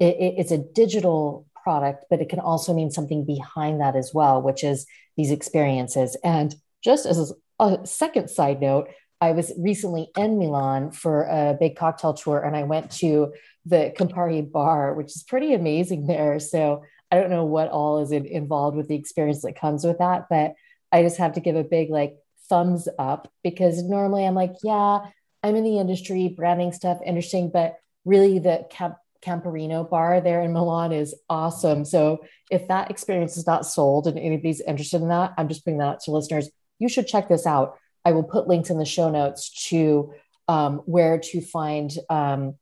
it, 0.00 0.16
it, 0.16 0.34
it's 0.38 0.50
a 0.50 0.58
digital 0.58 1.46
product, 1.62 2.06
but 2.10 2.20
it 2.20 2.28
can 2.28 2.40
also 2.40 2.74
mean 2.74 2.90
something 2.90 3.24
behind 3.24 3.80
that 3.80 3.94
as 3.94 4.12
well, 4.12 4.42
which 4.42 4.64
is 4.64 4.86
these 5.16 5.30
experiences. 5.30 6.16
And 6.24 6.54
just 6.82 7.06
as 7.06 7.32
a 7.60 7.78
second 7.84 8.30
side 8.30 8.60
note, 8.60 8.88
I 9.20 9.32
was 9.32 9.52
recently 9.58 10.08
in 10.16 10.38
Milan 10.38 10.92
for 10.92 11.24
a 11.24 11.54
big 11.58 11.76
cocktail 11.76 12.14
tour, 12.14 12.40
and 12.40 12.56
I 12.56 12.62
went 12.62 12.90
to 12.92 13.34
the 13.66 13.92
Campari 13.96 14.50
bar, 14.50 14.94
which 14.94 15.14
is 15.14 15.22
pretty 15.22 15.52
amazing 15.52 16.06
there. 16.06 16.40
So 16.40 16.82
I 17.10 17.20
don't 17.20 17.28
know 17.28 17.44
what 17.44 17.68
all 17.68 18.00
is 18.02 18.12
involved 18.12 18.78
with 18.78 18.88
the 18.88 18.94
experience 18.94 19.42
that 19.42 19.60
comes 19.60 19.84
with 19.84 19.98
that, 19.98 20.26
but 20.30 20.54
I 20.90 21.02
just 21.02 21.18
have 21.18 21.34
to 21.34 21.40
give 21.40 21.56
a 21.56 21.64
big 21.64 21.90
like 21.90 22.16
thumbs 22.48 22.88
up 22.98 23.30
because 23.44 23.82
normally 23.82 24.24
I'm 24.24 24.34
like, 24.34 24.54
yeah, 24.62 25.00
I'm 25.42 25.56
in 25.56 25.64
the 25.64 25.78
industry, 25.78 26.28
branding 26.28 26.72
stuff, 26.72 26.98
interesting, 27.04 27.50
but 27.52 27.76
really 28.04 28.38
the 28.38 28.66
Camp- 28.70 28.96
Camparino 29.22 29.88
bar 29.88 30.20
there 30.20 30.42
in 30.42 30.52
Milan 30.52 30.92
is 30.92 31.14
awesome. 31.28 31.84
So 31.84 32.24
if 32.50 32.68
that 32.68 32.90
experience 32.90 33.36
is 33.36 33.46
not 33.46 33.66
sold 33.66 34.06
and 34.06 34.18
anybody's 34.18 34.60
interested 34.60 35.02
in 35.02 35.08
that, 35.08 35.34
I'm 35.36 35.48
just 35.48 35.64
bringing 35.64 35.80
that 35.80 36.00
to 36.00 36.10
listeners. 36.10 36.50
You 36.78 36.88
should 36.88 37.06
check 37.06 37.28
this 37.28 37.46
out. 37.46 37.78
I 38.04 38.12
will 38.12 38.22
put 38.22 38.48
links 38.48 38.70
in 38.70 38.78
the 38.78 38.84
show 38.84 39.10
notes 39.10 39.68
to 39.68 40.14
um, 40.48 40.78
where 40.86 41.18
to 41.18 41.40
find 41.40 41.92
um, 42.08 42.54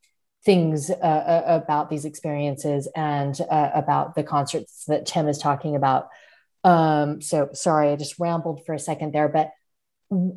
things 0.45 0.91
uh, 0.91 0.95
uh, 0.95 1.43
about 1.47 1.91
these 1.91 2.05
experiences 2.05 2.89
and 2.95 3.41
uh, 3.51 3.71
about 3.75 4.15
the 4.15 4.23
concerts 4.23 4.85
that 4.87 5.07
Tim 5.07 5.29
is 5.29 5.39
talking 5.39 5.77
about. 5.77 6.09
Um, 6.65 7.21
so 7.21 7.51
sorry, 7.53 7.91
I 7.91 7.97
just 7.97 8.19
rambled 8.19 8.65
for 8.67 8.75
a 8.75 8.79
second 8.79 9.13
there, 9.13 9.29
but 9.29 9.51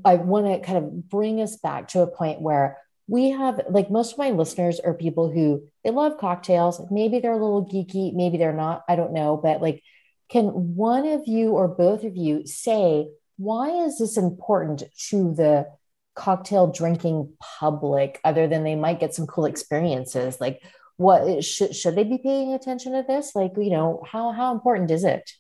I 0.06 0.16
want 0.16 0.48
to 0.48 0.60
kind 0.66 0.78
of 0.78 1.10
bring 1.10 1.42
us 1.42 1.56
back 1.58 1.90
to 1.90 2.02
a 2.02 2.08
point 2.08 2.42
where 2.42 2.78
we 3.12 3.32
have 3.32 3.60
like 3.70 3.92
most 3.92 4.14
of 4.14 4.18
my 4.18 4.30
listeners 4.30 4.80
are 4.80 4.94
people 4.94 5.30
who 5.30 5.62
they 5.84 5.92
love 5.92 6.18
cocktails. 6.18 6.82
Maybe 6.90 7.20
they're 7.20 7.34
a 7.34 7.46
little 7.46 7.66
geeky, 7.66 8.14
maybe 8.14 8.38
they're 8.38 8.54
not. 8.54 8.86
I 8.88 8.96
don't 8.96 9.12
know, 9.12 9.36
but 9.36 9.62
like, 9.62 9.84
can 10.30 10.46
one 10.78 11.06
of 11.06 11.28
you 11.28 11.52
or 11.52 11.68
both 11.68 12.06
of 12.06 12.16
you 12.16 12.48
say 12.48 13.10
why 13.36 13.70
is 13.86 13.98
this 13.98 14.16
important 14.16 14.84
to 15.10 15.34
the 15.34 15.68
cocktail 16.16 16.68
drinking 16.68 17.34
public 17.60 18.22
other 18.24 18.48
than 18.48 18.64
they 18.64 18.76
might 18.76 19.00
get 19.02 19.14
some 19.14 19.28
cool 19.28 19.46
experiences 19.46 20.40
like 20.40 20.62
what 20.98 21.44
should 21.44 21.76
should 21.76 21.96
they 21.96 22.04
be 22.04 22.18
paying 22.18 22.54
attention 22.54 22.92
to 22.94 23.04
this 23.08 23.34
like 23.36 23.52
you 23.58 23.72
know 23.72 24.04
how 24.10 24.32
how 24.32 24.54
important 24.54 24.92
is 24.92 25.04
it 25.04 25.32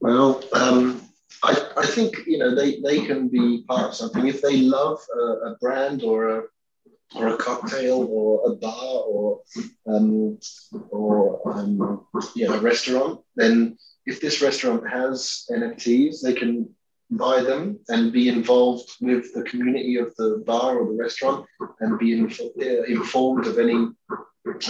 well 0.00 0.42
um 0.54 1.02
I, 1.42 1.66
I 1.76 1.86
think 1.86 2.14
you 2.26 2.38
know 2.38 2.54
they, 2.54 2.80
they 2.80 3.04
can 3.04 3.28
be 3.28 3.64
part 3.68 3.90
of 3.90 3.94
something 3.94 4.26
if 4.26 4.40
they 4.42 4.58
love 4.58 4.98
a, 5.14 5.22
a 5.50 5.56
brand 5.60 6.02
or 6.02 6.38
a 6.38 6.42
or 7.14 7.28
a 7.28 7.36
cocktail 7.36 8.06
or 8.08 8.52
a 8.52 8.56
bar 8.56 9.02
or 9.06 9.40
um, 9.86 10.38
or 10.90 11.40
um, 11.52 12.06
yeah, 12.36 12.54
a 12.54 12.60
restaurant, 12.60 13.20
then 13.36 13.76
if 14.06 14.20
this 14.20 14.40
restaurant 14.40 14.88
has 14.88 15.44
NFTs, 15.50 16.22
they 16.22 16.34
can 16.34 16.68
buy 17.10 17.42
them 17.42 17.78
and 17.88 18.12
be 18.12 18.28
involved 18.28 18.88
with 19.00 19.32
the 19.34 19.42
community 19.42 19.96
of 19.96 20.14
the 20.16 20.42
bar 20.46 20.78
or 20.78 20.86
the 20.86 20.98
restaurant 20.98 21.44
and 21.80 21.98
be 21.98 22.22
uh, 22.22 22.82
informed 22.84 23.46
of 23.46 23.58
any 23.58 23.88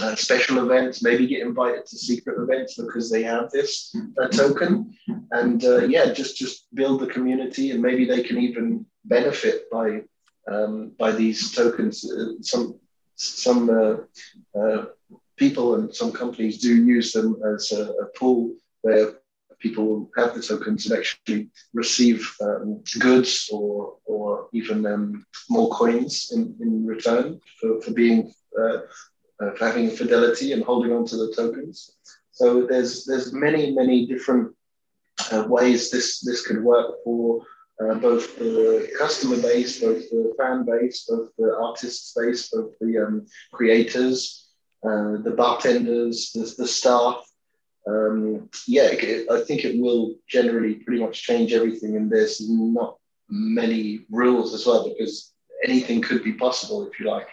uh, 0.01 0.15
special 0.15 0.59
events, 0.59 1.03
maybe 1.03 1.27
get 1.27 1.41
invited 1.41 1.85
to 1.85 1.97
secret 1.97 2.41
events 2.41 2.75
because 2.75 3.09
they 3.09 3.23
have 3.23 3.49
this 3.51 3.95
uh, 4.21 4.27
token. 4.27 4.93
And 5.31 5.63
uh, 5.63 5.85
yeah, 5.85 6.11
just 6.11 6.35
just 6.35 6.67
build 6.73 6.99
the 6.99 7.07
community 7.07 7.71
and 7.71 7.81
maybe 7.81 8.05
they 8.05 8.23
can 8.23 8.37
even 8.39 8.85
benefit 9.05 9.69
by 9.71 10.01
um, 10.49 10.91
by 10.97 11.11
these 11.11 11.51
tokens. 11.51 12.09
Uh, 12.09 12.41
some 12.41 12.79
some 13.15 13.69
uh, 13.69 14.59
uh, 14.59 14.85
people 15.37 15.75
and 15.75 15.93
some 15.93 16.11
companies 16.11 16.57
do 16.59 16.73
use 16.85 17.11
them 17.11 17.39
as 17.55 17.71
a, 17.71 17.83
a 18.03 18.05
pool 18.17 18.55
where 18.81 19.13
people 19.59 20.09
have 20.17 20.33
the 20.33 20.41
tokens 20.41 20.85
and 20.85 20.97
actually 20.97 21.49
receive 21.73 22.35
um, 22.41 22.81
goods 22.99 23.49
or, 23.53 23.97
or 24.05 24.47
even 24.53 24.85
um, 24.85 25.25
more 25.49 25.69
coins 25.69 26.31
in, 26.33 26.55
in 26.59 26.85
return 26.85 27.39
for, 27.59 27.79
for 27.81 27.91
being 27.91 28.33
uh, 28.59 28.79
uh, 29.41 29.51
for 29.55 29.65
having 29.65 29.89
fidelity 29.89 30.53
and 30.53 30.63
holding 30.63 30.91
on 30.91 31.05
to 31.05 31.17
the 31.17 31.33
tokens. 31.35 31.95
So 32.31 32.65
there's 32.65 33.05
there's 33.05 33.33
many 33.33 33.71
many 33.71 34.05
different 34.05 34.55
uh, 35.31 35.45
ways 35.47 35.89
this 35.91 36.19
this 36.21 36.45
could 36.45 36.63
work 36.63 36.95
for 37.03 37.41
uh, 37.81 37.95
both 37.95 38.37
the 38.37 38.89
customer 38.97 39.41
base, 39.41 39.79
both 39.79 40.09
the 40.09 40.33
fan 40.37 40.65
base, 40.65 41.05
both 41.09 41.29
the 41.37 41.55
artist 41.59 42.15
base, 42.15 42.49
both 42.49 42.71
the 42.79 42.97
um, 42.97 43.25
creators, 43.51 44.49
uh, 44.83 45.17
the 45.23 45.33
bartenders, 45.35 46.31
the, 46.33 46.53
the 46.57 46.67
staff, 46.67 47.25
um, 47.87 48.49
yeah, 48.67 48.89
it, 48.91 49.29
I 49.31 49.41
think 49.41 49.65
it 49.65 49.79
will 49.79 50.15
generally 50.27 50.75
pretty 50.75 51.01
much 51.01 51.23
change 51.23 51.53
everything. 51.53 51.95
And 51.95 52.11
there's 52.11 52.41
not 52.47 52.97
many 53.29 54.05
rules 54.09 54.53
as 54.53 54.65
well 54.65 54.87
because 54.87 55.33
anything 55.63 56.01
could 56.01 56.23
be 56.23 56.33
possible 56.33 56.87
if 56.87 56.99
you 56.99 57.07
like. 57.07 57.27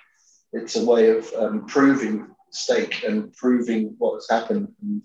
It's 0.52 0.76
a 0.76 0.84
way 0.84 1.10
of 1.10 1.30
um, 1.34 1.66
proving 1.66 2.28
stake 2.50 3.04
and 3.04 3.32
proving 3.34 3.94
what 3.98 4.14
has 4.14 4.28
happened. 4.30 4.72
And 4.82 5.02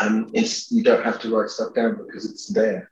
um, 0.00 0.30
you 0.32 0.84
don't 0.84 1.04
have 1.04 1.20
to 1.22 1.34
write 1.34 1.50
stuff 1.50 1.74
down 1.74 1.96
because 2.06 2.30
it's 2.30 2.46
there. 2.46 2.90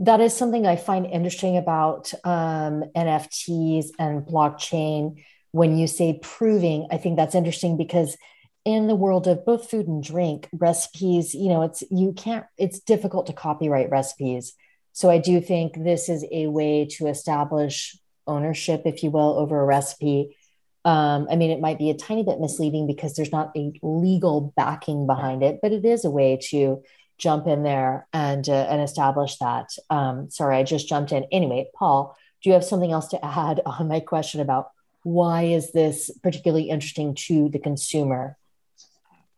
That 0.00 0.20
is 0.20 0.34
something 0.34 0.66
I 0.66 0.76
find 0.76 1.04
interesting 1.04 1.58
about 1.58 2.12
um, 2.24 2.84
NFTs 2.96 3.88
and 3.98 4.24
blockchain. 4.24 5.22
When 5.52 5.76
you 5.76 5.86
say 5.86 6.18
proving, 6.22 6.88
I 6.90 6.96
think 6.96 7.16
that's 7.16 7.34
interesting 7.34 7.76
because 7.76 8.16
in 8.64 8.86
the 8.86 8.94
world 8.94 9.26
of 9.26 9.44
both 9.44 9.70
food 9.70 9.88
and 9.88 10.02
drink 10.02 10.48
recipes 10.52 11.34
you 11.34 11.48
know 11.48 11.62
it's 11.62 11.82
you 11.90 12.12
can't 12.12 12.44
it's 12.58 12.80
difficult 12.80 13.26
to 13.26 13.32
copyright 13.32 13.90
recipes 13.90 14.52
so 14.92 15.08
i 15.08 15.18
do 15.18 15.40
think 15.40 15.72
this 15.82 16.08
is 16.08 16.24
a 16.30 16.46
way 16.46 16.84
to 16.84 17.06
establish 17.06 17.96
ownership 18.26 18.82
if 18.84 19.02
you 19.02 19.10
will 19.10 19.38
over 19.38 19.60
a 19.60 19.64
recipe 19.64 20.36
um, 20.84 21.26
i 21.30 21.36
mean 21.36 21.50
it 21.50 21.60
might 21.60 21.78
be 21.78 21.88
a 21.88 21.96
tiny 21.96 22.22
bit 22.22 22.38
misleading 22.38 22.86
because 22.86 23.14
there's 23.14 23.32
not 23.32 23.50
a 23.56 23.72
legal 23.82 24.52
backing 24.56 25.06
behind 25.06 25.42
it 25.42 25.58
but 25.62 25.72
it 25.72 25.84
is 25.84 26.04
a 26.04 26.10
way 26.10 26.38
to 26.50 26.82
jump 27.20 27.46
in 27.46 27.62
there 27.62 28.06
and 28.12 28.48
uh, 28.48 28.66
and 28.70 28.80
establish 28.80 29.36
that 29.36 29.68
um, 29.90 30.30
sorry 30.30 30.56
i 30.56 30.62
just 30.62 30.88
jumped 30.88 31.12
in 31.12 31.24
anyway 31.30 31.68
paul 31.74 32.16
do 32.42 32.48
you 32.48 32.54
have 32.54 32.64
something 32.64 32.92
else 32.92 33.08
to 33.08 33.24
add 33.24 33.60
on 33.66 33.88
my 33.88 34.00
question 34.00 34.40
about 34.40 34.70
why 35.02 35.42
is 35.42 35.72
this 35.72 36.10
particularly 36.22 36.68
interesting 36.68 37.14
to 37.14 37.48
the 37.48 37.58
consumer 37.58 38.36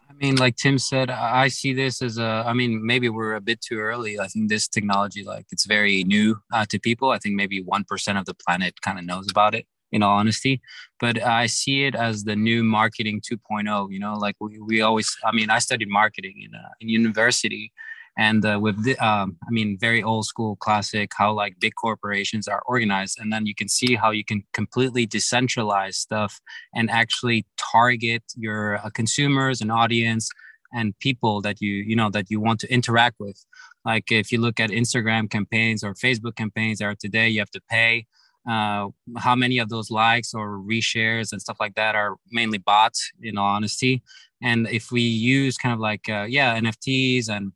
I 0.09 0.27
mean, 0.27 0.37
like 0.37 0.57
Tim 0.57 0.79
said, 0.79 1.11
I 1.11 1.49
see 1.49 1.73
this 1.73 2.03
as 2.03 2.19
a. 2.19 2.45
I 2.47 2.53
mean, 2.53 2.85
maybe 2.85 3.09
we're 3.09 3.35
a 3.35 3.41
bit 3.41 3.61
too 3.61 3.79
early. 3.79 4.21
I 4.21 4.29
think 4.29 4.49
this 4.49 4.69
technology, 4.69 5.25
like, 5.25 5.47
it's 5.51 5.65
very 5.65 6.05
new 6.05 6.37
uh, 6.53 6.67
to 6.69 6.79
people. 6.79 7.11
I 7.11 7.19
think 7.19 7.35
maybe 7.35 7.61
one 7.63 7.83
percent 7.83 8.19
of 8.19 8.27
the 8.27 8.35
planet 8.35 8.81
kind 8.83 8.99
of 8.99 9.05
knows 9.05 9.27
about 9.29 9.55
it. 9.55 9.67
In 9.93 10.03
all 10.03 10.17
honesty, 10.17 10.63
but 11.01 11.23
I 11.23 11.47
see 11.47 11.85
it 11.85 11.95
as 11.95 12.25
the 12.25 12.35
new 12.35 12.65
marketing 12.65 13.21
2.0. 13.21 13.93
You 13.93 13.99
know, 13.99 14.15
like 14.15 14.37
we, 14.41 14.59
we 14.59 14.81
always. 14.81 15.15
I 15.25 15.33
mean, 15.33 15.51
I 15.51 15.59
studied 15.59 15.89
marketing 15.89 16.37
in 16.45 16.55
uh, 16.55 16.69
in 16.81 16.89
university, 16.89 17.73
and 18.17 18.45
uh, 18.45 18.59
with 18.61 18.83
the, 18.85 18.97
um, 18.99 19.37
i 19.47 19.51
mean 19.51 19.79
very 19.81 20.03
old 20.03 20.27
school 20.27 20.57
classic 20.57 21.11
how 21.17 21.33
like 21.33 21.59
big 21.61 21.75
corporations 21.75 22.47
are 22.47 22.63
organized 22.67 23.19
and 23.19 23.33
then 23.33 23.47
you 23.47 23.55
can 23.55 23.69
see 23.69 23.95
how 23.95 24.11
you 24.11 24.25
can 24.25 24.43
completely 24.53 25.07
decentralize 25.07 25.95
stuff 25.95 26.41
and 26.75 26.91
actually 26.91 27.47
target 27.57 28.23
your 28.37 28.77
uh, 28.79 28.91
consumers 28.91 29.61
and 29.61 29.73
audience 29.73 30.29
and 30.75 30.99
people 30.99 31.41
that 31.41 31.61
you 31.61 31.71
you 31.71 31.97
know 31.97 32.11
that 32.11 32.31
you 32.31 32.41
want 32.41 32.61
to 32.61 32.73
interact 32.73 33.17
with 33.19 33.45
like 33.85 34.13
if 34.13 34.31
you 34.31 34.41
look 34.41 34.61
at 34.61 34.71
instagram 34.71 35.31
campaigns 35.31 35.83
or 35.83 35.95
facebook 35.95 36.37
campaigns 36.37 36.79
that 36.79 36.85
are 36.85 36.95
today 36.95 37.29
you 37.29 37.39
have 37.39 37.51
to 37.51 37.61
pay 37.71 38.07
uh, 38.49 38.89
how 39.19 39.35
many 39.35 39.59
of 39.59 39.69
those 39.69 39.91
likes 39.91 40.35
or 40.35 40.59
reshares 40.59 41.33
and 41.33 41.41
stuff 41.41 41.59
like 41.61 41.75
that 41.75 41.95
are 41.95 42.17
mainly 42.31 42.59
bots 42.59 43.13
in 43.23 43.39
all 43.39 43.47
honesty 43.47 44.03
and 44.43 44.69
if 44.69 44.91
we 44.91 45.03
use 45.03 45.57
kind 45.57 45.73
of 45.73 45.81
like 45.81 46.09
uh, 46.09 46.27
yeah 46.29 46.59
nfts 46.59 47.29
and 47.29 47.53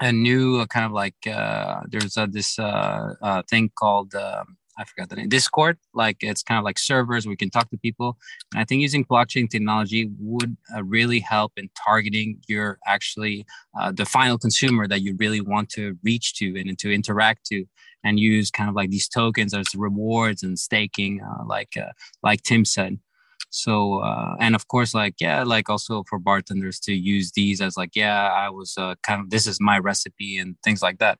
a 0.00 0.12
new 0.12 0.58
uh, 0.60 0.66
kind 0.66 0.84
of 0.84 0.92
like 0.92 1.14
uh, 1.26 1.80
there's 1.88 2.16
uh, 2.16 2.26
this 2.30 2.58
uh, 2.58 3.14
uh, 3.22 3.42
thing 3.48 3.70
called 3.78 4.14
um, 4.14 4.56
I 4.78 4.84
forgot 4.84 5.08
the 5.08 5.16
name 5.16 5.28
Discord. 5.28 5.78
Like 5.94 6.18
it's 6.20 6.42
kind 6.42 6.58
of 6.58 6.64
like 6.64 6.78
servers. 6.78 7.26
We 7.26 7.36
can 7.36 7.50
talk 7.50 7.70
to 7.70 7.78
people, 7.78 8.18
and 8.52 8.60
I 8.60 8.64
think 8.64 8.82
using 8.82 9.04
blockchain 9.04 9.48
technology 9.48 10.10
would 10.18 10.56
uh, 10.74 10.84
really 10.84 11.20
help 11.20 11.52
in 11.56 11.70
targeting 11.82 12.38
your 12.46 12.78
actually 12.86 13.46
uh, 13.78 13.92
the 13.92 14.04
final 14.04 14.38
consumer 14.38 14.86
that 14.88 15.00
you 15.00 15.16
really 15.18 15.40
want 15.40 15.70
to 15.70 15.96
reach 16.02 16.34
to 16.36 16.58
and 16.58 16.78
to 16.78 16.92
interact 16.92 17.46
to, 17.46 17.64
and 18.06 18.20
use 18.20 18.50
kind 18.50 18.68
of 18.68 18.76
like 18.76 18.90
these 18.90 19.08
tokens 19.08 19.52
as 19.52 19.74
rewards 19.74 20.42
and 20.42 20.58
staking, 20.58 21.20
uh, 21.22 21.44
like 21.46 21.76
uh, 21.76 21.92
like 22.22 22.42
Tim 22.42 22.64
said. 22.64 22.98
So 23.50 24.00
uh, 24.00 24.36
and 24.40 24.54
of 24.54 24.68
course 24.68 24.94
like 24.94 25.14
yeah 25.20 25.42
like 25.42 25.68
also 25.68 26.04
for 26.08 26.18
bartenders 26.18 26.78
to 26.80 26.92
use 26.92 27.32
these 27.32 27.60
as 27.60 27.76
like 27.76 27.94
yeah 27.94 28.28
i 28.32 28.50
was 28.50 28.76
uh, 28.76 28.94
kind 29.02 29.20
of 29.20 29.30
this 29.30 29.46
is 29.46 29.58
my 29.60 29.78
recipe 29.78 30.38
and 30.38 30.56
things 30.62 30.82
like 30.82 30.98
that. 30.98 31.18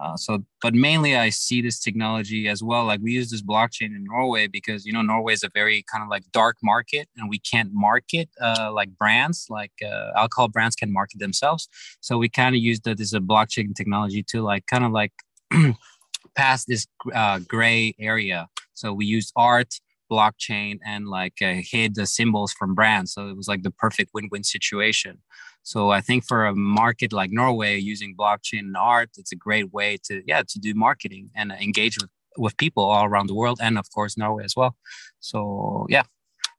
Uh, 0.00 0.16
so 0.16 0.44
but 0.62 0.74
mainly 0.74 1.16
i 1.16 1.28
see 1.28 1.60
this 1.60 1.80
technology 1.80 2.48
as 2.48 2.62
well. 2.62 2.84
Like 2.84 3.00
we 3.02 3.12
use 3.12 3.30
this 3.30 3.42
blockchain 3.42 3.90
in 3.96 4.04
norway 4.04 4.46
because 4.46 4.86
you 4.86 4.92
know 4.92 5.02
norway 5.02 5.32
is 5.32 5.42
a 5.42 5.50
very 5.52 5.84
kind 5.92 6.02
of 6.04 6.08
like 6.08 6.24
dark 6.32 6.56
market 6.62 7.08
and 7.16 7.28
we 7.28 7.40
can't 7.40 7.70
market 7.72 8.28
uh, 8.40 8.70
like 8.72 8.90
brands 8.96 9.46
like 9.50 9.72
uh, 9.84 10.10
alcohol 10.16 10.48
brands 10.48 10.76
can 10.76 10.92
market 10.92 11.18
themselves. 11.18 11.68
So 12.00 12.16
we 12.16 12.28
kind 12.28 12.54
of 12.54 12.60
use 12.62 12.80
that 12.80 13.00
a 13.00 13.20
blockchain 13.20 13.74
technology 13.74 14.22
to 14.30 14.42
like 14.42 14.66
kind 14.66 14.84
of 14.84 14.92
like 14.92 15.12
pass 16.40 16.58
this 16.64 16.86
uh, 17.20 17.38
gray 17.54 17.82
area 18.12 18.40
so 18.80 18.86
we 18.92 19.04
use 19.16 19.32
art 19.34 19.72
blockchain 20.10 20.78
and 20.86 21.08
like 21.08 21.34
uh, 21.42 21.54
hid 21.72 21.94
the 21.94 22.06
symbols 22.06 22.52
from 22.52 22.74
brands. 22.74 23.12
So 23.12 23.28
it 23.28 23.36
was 23.36 23.48
like 23.48 23.62
the 23.62 23.70
perfect 23.70 24.10
win-win 24.14 24.44
situation. 24.44 25.18
So 25.62 25.90
I 25.90 26.00
think 26.00 26.24
for 26.24 26.46
a 26.46 26.54
market 26.54 27.12
like 27.12 27.30
Norway, 27.30 27.78
using 27.78 28.16
blockchain 28.16 28.60
and 28.60 28.76
art, 28.76 29.10
it's 29.18 29.32
a 29.32 29.36
great 29.36 29.72
way 29.72 29.98
to 30.06 30.22
yeah 30.26 30.42
to 30.52 30.58
do 30.58 30.72
marketing 30.74 31.30
and 31.34 31.52
engage 31.52 31.98
with 32.00 32.10
with 32.44 32.56
people 32.56 32.84
all 32.84 33.04
around 33.04 33.26
the 33.28 33.34
world, 33.34 33.58
and 33.60 33.78
of 33.78 33.86
course 33.94 34.16
Norway 34.16 34.44
as 34.44 34.54
well. 34.56 34.76
So 35.20 35.86
yeah, 35.90 36.04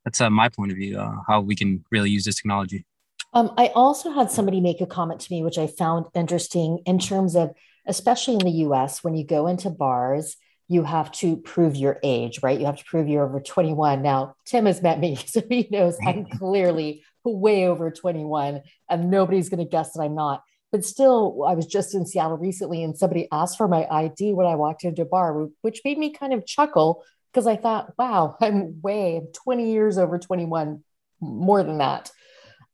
that's 0.04 0.22
uh, 0.22 0.30
my 0.30 0.50
point 0.50 0.72
of 0.72 0.78
view 0.78 1.00
uh, 1.00 1.16
how 1.28 1.42
we 1.42 1.56
can 1.56 1.84
really 1.92 2.12
use 2.18 2.26
this 2.26 2.36
technology. 2.36 2.86
Um, 3.34 3.54
I 3.58 3.68
also 3.76 4.12
had 4.12 4.32
somebody 4.32 4.60
make 4.60 4.82
a 4.82 4.88
comment 4.88 5.20
to 5.22 5.34
me, 5.34 5.44
which 5.44 5.58
I 5.58 5.68
found 5.68 6.06
interesting 6.16 6.80
in 6.86 6.98
terms 6.98 7.36
of, 7.36 7.52
especially 7.90 8.36
in 8.36 8.46
the 8.46 8.66
US, 8.68 9.04
when 9.04 9.16
you 9.16 9.26
go 9.26 9.48
into 9.48 9.70
bars 9.70 10.38
you 10.70 10.84
have 10.84 11.12
to 11.12 11.36
prove 11.36 11.76
your 11.76 12.00
age, 12.04 12.42
right? 12.44 12.60
You 12.60 12.68
have 12.68 12.78
to 12.78 12.86
prove 12.86 13.10
you're 13.10 13.26
over 13.26 13.42
21. 13.42 14.04
Now, 14.04 14.36
Tim 14.46 14.68
has 14.68 14.82
met 14.82 15.00
me, 15.00 15.16
so 15.26 15.42
he 15.50 15.68
knows 15.70 15.98
I'm 16.06 16.26
clearly 16.26 17.04
way 17.26 17.68
over 17.68 17.92
21, 17.92 18.62
and 18.90 19.12
nobody's 19.12 19.50
going 19.50 19.64
to 19.64 19.70
guess 19.70 19.92
that 19.94 20.02
I'm 20.02 20.16
not. 20.16 20.44
But 20.72 20.86
still, 20.86 21.44
I 21.48 21.56
was 21.56 21.66
just 21.66 21.96
in 21.96 22.06
Seattle 22.06 22.38
recently, 22.38 22.84
and 22.84 22.96
somebody 22.96 23.28
asked 23.32 23.58
for 23.58 23.68
my 23.68 23.88
ID 23.90 24.34
when 24.34 24.46
I 24.46 24.56
walked 24.56 24.84
into 24.84 25.02
a 25.02 25.06
bar, 25.06 25.48
which 25.62 25.82
made 25.84 25.98
me 25.98 26.12
kind 26.12 26.34
of 26.34 26.46
chuckle 26.46 27.04
because 27.34 27.48
I 27.48 27.56
thought, 27.56 27.94
wow, 27.98 28.38
I'm 28.40 28.80
way 28.82 29.24
20 29.44 29.72
years 29.72 29.98
over 29.98 30.20
21, 30.20 30.84
more 31.20 31.64
than 31.64 31.80
that. 31.80 32.12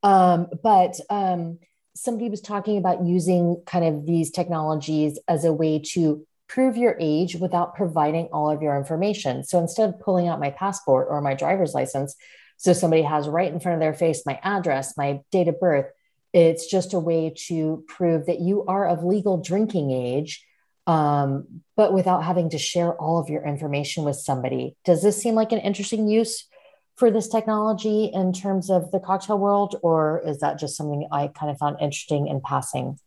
Um, 0.03 0.47
but 0.61 0.99
um, 1.09 1.59
somebody 1.95 2.29
was 2.29 2.41
talking 2.41 2.77
about 2.77 3.05
using 3.05 3.61
kind 3.65 3.85
of 3.85 4.05
these 4.05 4.29
technologies 4.29 5.17
as 5.27 5.45
a 5.45 5.53
way 5.53 5.79
to 5.79 6.25
prove 6.47 6.77
your 6.77 6.95
age 6.99 7.35
without 7.37 7.75
providing 7.75 8.25
all 8.31 8.51
of 8.51 8.61
your 8.61 8.77
information. 8.77 9.43
So 9.43 9.59
instead 9.59 9.89
of 9.89 9.99
pulling 9.99 10.27
out 10.27 10.39
my 10.39 10.51
passport 10.51 11.07
or 11.09 11.21
my 11.21 11.33
driver's 11.33 11.73
license, 11.73 12.15
so 12.57 12.73
somebody 12.73 13.01
has 13.01 13.27
right 13.27 13.51
in 13.51 13.59
front 13.59 13.75
of 13.75 13.79
their 13.79 13.93
face 13.93 14.23
my 14.25 14.39
address, 14.43 14.95
my 14.97 15.21
date 15.31 15.47
of 15.47 15.59
birth, 15.59 15.87
it's 16.33 16.67
just 16.67 16.93
a 16.93 16.99
way 16.99 17.33
to 17.47 17.83
prove 17.87 18.25
that 18.25 18.41
you 18.41 18.65
are 18.65 18.87
of 18.87 19.03
legal 19.03 19.37
drinking 19.37 19.91
age, 19.91 20.45
um, 20.85 21.61
but 21.75 21.93
without 21.93 22.23
having 22.23 22.49
to 22.49 22.57
share 22.57 22.93
all 22.93 23.19
of 23.19 23.29
your 23.29 23.43
information 23.43 24.03
with 24.03 24.17
somebody. 24.17 24.75
Does 24.85 25.01
this 25.01 25.21
seem 25.21 25.33
like 25.33 25.53
an 25.53 25.59
interesting 25.59 26.07
use 26.07 26.45
for 26.95 27.11
this 27.11 27.27
technology 27.27 28.05
in 28.05 28.31
terms 28.31 28.69
of 28.69 28.91
the 28.91 28.99
cocktail 28.99 29.37
world, 29.37 29.75
or 29.81 30.21
is 30.25 30.39
that 30.39 30.57
just 30.57 30.77
something 30.77 31.07
I 31.11 31.27
kind 31.27 31.51
of 31.51 31.57
found 31.57 31.77
interesting 31.81 32.27
in 32.27 32.41
passing? 32.41 32.99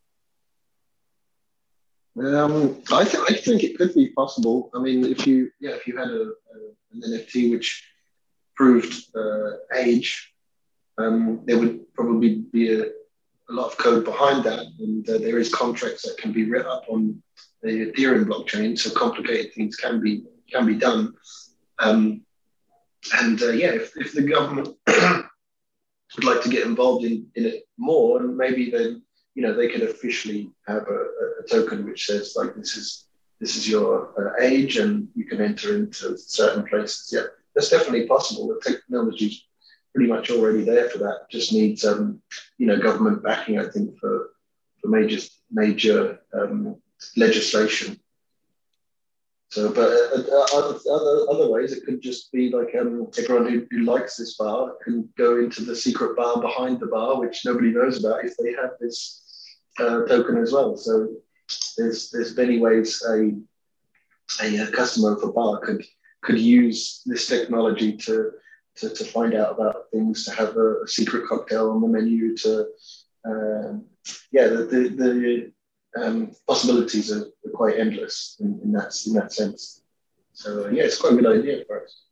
Um, 2.19 2.83
I, 2.93 3.05
th- 3.05 3.25
I 3.29 3.35
think 3.35 3.63
it 3.63 3.79
could 3.79 3.95
be 3.95 4.11
possible. 4.11 4.71
I 4.75 4.81
mean, 4.81 5.05
if 5.05 5.27
you 5.27 5.51
yeah, 5.61 5.71
if 5.71 5.87
you 5.87 5.97
had 5.97 6.09
a, 6.09 6.23
a 6.23 6.59
an 6.93 7.03
NFT 7.07 7.51
which 7.51 7.87
proved 8.57 9.17
uh, 9.17 9.51
age, 9.75 10.35
um, 10.99 11.43
there 11.45 11.59
would 11.59 11.93
probably 11.95 12.41
be 12.53 12.73
a, 12.75 12.83
a, 12.83 13.53
lot 13.53 13.71
of 13.71 13.79
code 13.79 14.05
behind 14.05 14.45
that, 14.45 14.67
and 14.81 15.09
uh, 15.09 15.19
there 15.19 15.39
is 15.39 15.55
contracts 15.55 16.03
that 16.03 16.19
can 16.19 16.33
be 16.33 16.45
written 16.45 16.71
up 16.71 16.85
on 16.89 17.23
the 17.63 17.93
Ethereum 17.93 18.25
blockchain. 18.25 18.77
So 18.77 18.91
complicated 18.91 19.55
things 19.55 19.77
can 19.77 20.01
be 20.01 20.25
can 20.51 20.67
be 20.67 20.75
done. 20.75 21.15
Um, 21.79 22.23
and 23.15 23.41
uh, 23.43 23.51
yeah, 23.51 23.71
if, 23.71 23.97
if 23.97 24.13
the 24.13 24.23
government 24.23 24.69
would 24.87 26.25
like 26.25 26.43
to 26.43 26.49
get 26.49 26.67
involved 26.67 27.05
in, 27.05 27.27
in 27.35 27.47
it 27.47 27.65
more, 27.79 28.21
and 28.21 28.37
maybe 28.37 28.71
then 28.71 29.03
you 29.39 29.45
know, 29.45 29.55
they 29.55 29.69
could 29.69 29.83
officially 29.83 30.51
have 30.67 30.83
a, 30.89 31.07
a 31.41 31.49
token 31.49 31.85
which 31.85 32.07
says 32.07 32.35
like 32.35 32.57
this 32.57 32.77
is 32.77 33.07
this 33.39 33.57
is 33.57 33.69
your 33.69 34.11
uh, 34.19 34.43
age 34.43 34.79
and 34.79 35.07
you 35.15 35.27
can 35.27 35.41
enter 35.41 35.77
into 35.77 36.19
certain 36.19 36.67
places. 36.67 37.11
Yeah, 37.13 37.27
that's 37.55 37.71
definitely 37.71 38.09
possible. 38.09 38.49
The 38.49 38.61
technology's 38.69 39.45
pretty 39.95 40.11
much 40.11 40.33
already 40.33 40.65
there 40.65 40.91
for 40.91 40.99
that. 40.99 41.31
Just 41.31 41.53
needs 41.53 41.85
um, 41.85 42.21
you 42.59 42.67
know 42.67 42.81
government 42.81 43.23
backing, 43.23 43.61
I 43.61 43.69
think, 43.69 43.97
for 44.01 44.31
for 44.81 44.89
major 44.89 45.25
major 45.53 46.19
um, 46.35 46.75
legislation. 47.17 48.01
So, 49.51 49.73
but 49.73 49.89
uh, 49.91 50.21
uh 50.31 50.47
other, 50.59 50.79
other 50.91 51.31
other 51.31 51.51
ways, 51.51 51.73
it 51.73 51.85
could 51.85 52.03
just 52.03 52.31
be 52.33 52.51
like 52.51 52.75
um, 52.79 53.09
everyone 53.19 53.51
who, 53.51 53.67
who 53.71 53.85
likes 53.85 54.17
this 54.17 54.37
bar 54.37 54.75
can 54.85 55.09
go 55.17 55.39
into 55.39 55.65
the 55.65 55.75
secret 55.75 56.17
bar 56.17 56.41
behind 56.41 56.81
the 56.81 56.87
bar, 56.87 57.19
which 57.19 57.47
nobody 57.47 57.71
knows 57.71 58.05
about 58.05 58.25
if 58.25 58.37
they 58.37 58.53
have 58.53 58.73
this 58.79 59.57
uh, 59.79 60.05
token 60.07 60.37
as 60.37 60.53
well. 60.53 60.77
So 60.77 61.09
there's 61.79 62.11
there's 62.11 62.37
many 62.37 62.59
ways 62.59 63.03
a 63.09 63.33
a 64.43 64.71
customer 64.71 65.17
of 65.17 65.23
a 65.23 65.33
bar 65.33 65.61
could 65.61 65.83
could 66.23 66.39
use 66.39 67.03
this 67.07 67.27
technology 67.27 67.97
to 67.97 68.33
to, 68.77 68.91
to 68.91 69.05
find 69.05 69.35
out 69.35 69.53
about 69.53 69.91
things, 69.93 70.25
to 70.25 70.33
have 70.33 70.57
a, 70.57 70.83
a 70.83 70.89
secret 70.89 71.27
cocktail 71.27 71.71
on 71.71 71.81
the 71.81 71.89
menu, 71.89 72.37
to 72.37 72.67
um, 73.25 73.87
yeah, 74.31 74.47
the 74.47 74.65
the, 74.65 74.89
the 74.89 75.53
um, 76.03 76.33
possibilities 76.47 77.13
are, 77.13 77.23
are, 77.23 77.53
quite 77.55 77.79
endless 77.79 78.37
in, 78.41 78.61
in, 78.63 78.73
that 78.73 78.95
in 79.07 79.15
that 79.15 79.33
sense. 79.33 79.83
So 80.33 80.67
uh, 80.67 80.69
yeah, 80.69 80.85
it's 80.85 81.01
quite 81.01 81.15
a 81.15 81.17
good 81.17 81.39
idea 81.39 81.65
for 81.67 81.85
us. 81.85 82.03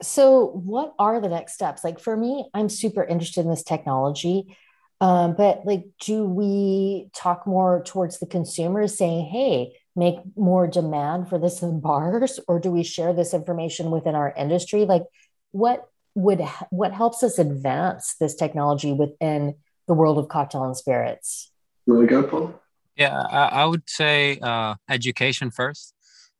So, 0.00 0.46
what 0.46 0.94
are 0.98 1.20
the 1.20 1.28
next 1.28 1.54
steps? 1.54 1.82
Like 1.82 1.98
for 1.98 2.16
me, 2.16 2.48
I'm 2.54 2.68
super 2.68 3.02
interested 3.02 3.40
in 3.40 3.50
this 3.50 3.64
technology. 3.64 4.56
Um, 5.00 5.34
but 5.36 5.64
like, 5.64 5.84
do 6.00 6.24
we 6.24 7.08
talk 7.14 7.46
more 7.46 7.82
towards 7.84 8.18
the 8.18 8.26
consumers 8.26 8.96
saying, 8.96 9.26
hey, 9.26 9.76
make 9.94 10.16
more 10.36 10.66
demand 10.66 11.28
for 11.28 11.38
this 11.38 11.62
in 11.62 11.80
bars, 11.80 12.40
or 12.48 12.58
do 12.58 12.70
we 12.70 12.82
share 12.82 13.12
this 13.12 13.34
information 13.34 13.90
within 13.90 14.14
our 14.14 14.32
industry? 14.36 14.84
Like, 14.84 15.04
what 15.52 15.88
would 16.14 16.40
what 16.70 16.92
helps 16.92 17.22
us 17.22 17.38
advance 17.38 18.14
this 18.20 18.34
technology 18.34 18.92
within 18.92 19.54
the 19.86 19.94
world 19.94 20.18
of 20.18 20.28
cocktail 20.28 20.64
and 20.64 20.76
spirits? 20.76 21.50
Really 21.86 22.06
go, 22.06 22.22
Paul? 22.22 22.60
Yeah, 22.98 23.22
I, 23.30 23.62
I 23.62 23.66
would 23.66 23.88
say 23.88 24.40
uh, 24.42 24.74
education 24.90 25.50
first 25.52 25.94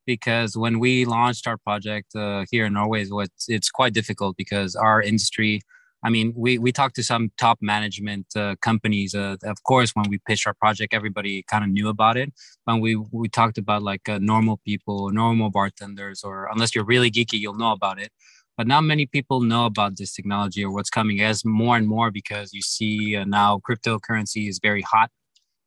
because 0.07 0.57
when 0.57 0.81
we 0.81 1.05
launched 1.05 1.47
our 1.47 1.59
project 1.59 2.17
uh, 2.17 2.47
here 2.51 2.67
in 2.67 2.75
Norway, 2.75 3.07
it's, 3.09 3.49
it's 3.49 3.71
quite 3.71 3.95
difficult 3.95 4.37
because 4.37 4.77
our 4.77 5.03
industry 5.03 5.63
I 6.05 6.11
mean, 6.11 6.33
we 6.37 6.59
we 6.59 6.73
talked 6.73 6.97
to 6.97 7.05
some 7.05 7.33
top 7.39 7.59
management 7.61 8.27
uh, 8.37 8.57
companies. 8.63 9.17
Uh, 9.17 9.37
of 9.45 9.65
course, 9.65 9.97
when 9.97 10.07
we 10.09 10.19
pitched 10.29 10.47
our 10.47 10.55
project, 10.55 10.95
everybody 10.95 11.43
kind 11.51 11.65
of 11.65 11.71
knew 11.71 11.89
about 11.89 12.17
it. 12.17 12.33
When 12.67 12.81
we 12.81 12.95
we 13.11 13.29
talked 13.29 13.59
about 13.59 13.83
like 13.83 14.09
uh, 14.09 14.19
normal 14.21 14.59
people, 14.65 15.11
normal 15.11 15.51
bartenders, 15.51 16.23
or 16.23 16.49
unless 16.53 16.75
you're 16.75 16.85
really 16.85 17.11
geeky, 17.11 17.41
you'll 17.41 17.59
know 17.59 17.73
about 17.73 17.99
it. 18.01 18.13
But 18.57 18.69
not 18.69 18.83
many 18.83 19.07
people 19.07 19.41
know 19.41 19.67
about 19.67 19.97
this 19.97 20.15
technology 20.15 20.65
or 20.65 20.73
what's 20.73 20.91
coming. 20.91 21.21
As 21.21 21.45
more 21.45 21.77
and 21.77 21.89
more 21.89 22.13
because 22.13 22.53
you 22.55 22.63
see 22.63 23.17
uh, 23.17 23.25
now 23.25 23.61
cryptocurrency 23.69 24.49
is 24.49 24.61
very 24.63 24.83
hot 24.83 25.11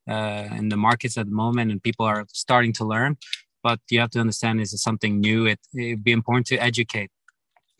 uh, 0.08 0.48
in 0.56 0.68
the 0.68 0.76
markets 0.76 1.16
at 1.16 1.26
the 1.26 1.32
moment, 1.32 1.70
and 1.70 1.82
people 1.82 2.06
are 2.06 2.24
starting 2.32 2.72
to 2.74 2.84
learn. 2.84 3.16
But 3.62 3.80
you 3.90 4.00
have 4.00 4.10
to 4.10 4.20
understand 4.20 4.58
this 4.58 4.72
is 4.72 4.82
something 4.82 5.20
new. 5.20 5.46
It 5.46 5.60
it'd 5.74 6.04
be 6.04 6.12
important 6.12 6.46
to 6.48 6.56
educate 6.56 7.10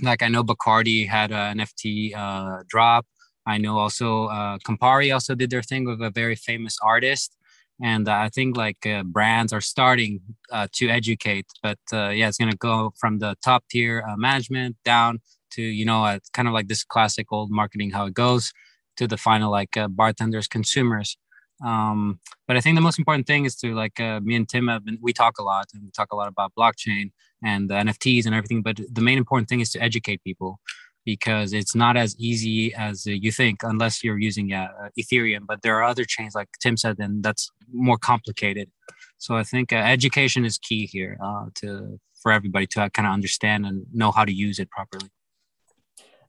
like 0.02 0.22
I 0.22 0.28
know 0.28 0.42
Bacardi 0.42 1.08
had 1.08 1.32
an 1.32 1.58
NFT 1.58 2.14
uh, 2.14 2.62
drop. 2.68 3.06
I 3.46 3.58
know 3.58 3.78
also 3.78 4.26
uh, 4.26 4.58
Campari 4.58 5.12
also 5.12 5.34
did 5.34 5.50
their 5.50 5.62
thing 5.62 5.84
with 5.84 6.00
a 6.00 6.10
very 6.10 6.36
famous 6.36 6.76
artist, 6.82 7.36
and 7.82 8.08
uh, 8.08 8.12
I 8.12 8.28
think 8.28 8.56
like 8.56 8.86
uh, 8.86 9.02
brands 9.04 9.52
are 9.52 9.60
starting 9.60 10.20
uh, 10.50 10.68
to 10.74 10.88
educate. 10.88 11.46
But 11.62 11.78
uh, 11.92 12.10
yeah, 12.10 12.28
it's 12.28 12.38
gonna 12.38 12.56
go 12.56 12.92
from 12.98 13.18
the 13.18 13.36
top 13.42 13.64
tier 13.70 14.04
management 14.16 14.76
down 14.84 15.20
to 15.52 15.62
you 15.62 15.84
know 15.84 16.04
it's 16.06 16.30
kind 16.30 16.48
of 16.48 16.54
like 16.54 16.68
this 16.68 16.84
classic 16.84 17.32
old 17.32 17.50
marketing 17.50 17.90
how 17.90 18.06
it 18.06 18.14
goes 18.14 18.52
to 18.96 19.06
the 19.06 19.16
final 19.16 19.50
like 19.50 19.76
bartenders, 19.90 20.46
consumers. 20.48 21.16
Um, 21.64 22.18
but 22.46 22.56
I 22.56 22.60
think 22.60 22.76
the 22.76 22.82
most 22.82 22.98
important 22.98 23.26
thing 23.26 23.44
is 23.44 23.56
to 23.56 23.74
like 23.74 24.00
uh, 24.00 24.20
me 24.20 24.34
and 24.34 24.48
Tim 24.48 24.68
have 24.68 24.84
been 24.84 24.98
we 25.00 25.12
talk 25.12 25.38
a 25.38 25.42
lot 25.42 25.66
and 25.72 25.82
we 25.84 25.90
talk 25.90 26.12
a 26.12 26.16
lot 26.16 26.28
about 26.28 26.52
blockchain 26.58 27.12
and 27.44 27.70
the 27.70 27.74
NFTs 27.74 28.26
and 28.26 28.34
everything. 28.34 28.62
But 28.62 28.80
the 28.90 29.00
main 29.00 29.18
important 29.18 29.48
thing 29.48 29.60
is 29.60 29.70
to 29.72 29.82
educate 29.82 30.22
people 30.24 30.60
because 31.04 31.52
it's 31.52 31.74
not 31.74 31.96
as 31.96 32.16
easy 32.18 32.72
as 32.74 33.06
you 33.06 33.32
think 33.32 33.60
unless 33.62 34.04
you're 34.04 34.18
using 34.18 34.52
uh, 34.52 34.68
Ethereum. 34.98 35.46
But 35.46 35.62
there 35.62 35.76
are 35.76 35.84
other 35.84 36.04
chains 36.04 36.34
like 36.34 36.48
Tim 36.60 36.76
said, 36.76 36.98
and 36.98 37.22
that's 37.22 37.50
more 37.72 37.98
complicated. 37.98 38.70
So 39.18 39.36
I 39.36 39.44
think 39.44 39.72
uh, 39.72 39.76
education 39.76 40.44
is 40.44 40.58
key 40.58 40.86
here 40.86 41.16
uh, 41.24 41.46
to 41.56 42.00
for 42.22 42.32
everybody 42.32 42.66
to 42.68 42.88
kind 42.90 43.06
of 43.06 43.12
understand 43.12 43.66
and 43.66 43.84
know 43.92 44.12
how 44.12 44.24
to 44.24 44.32
use 44.32 44.58
it 44.58 44.70
properly. 44.70 45.08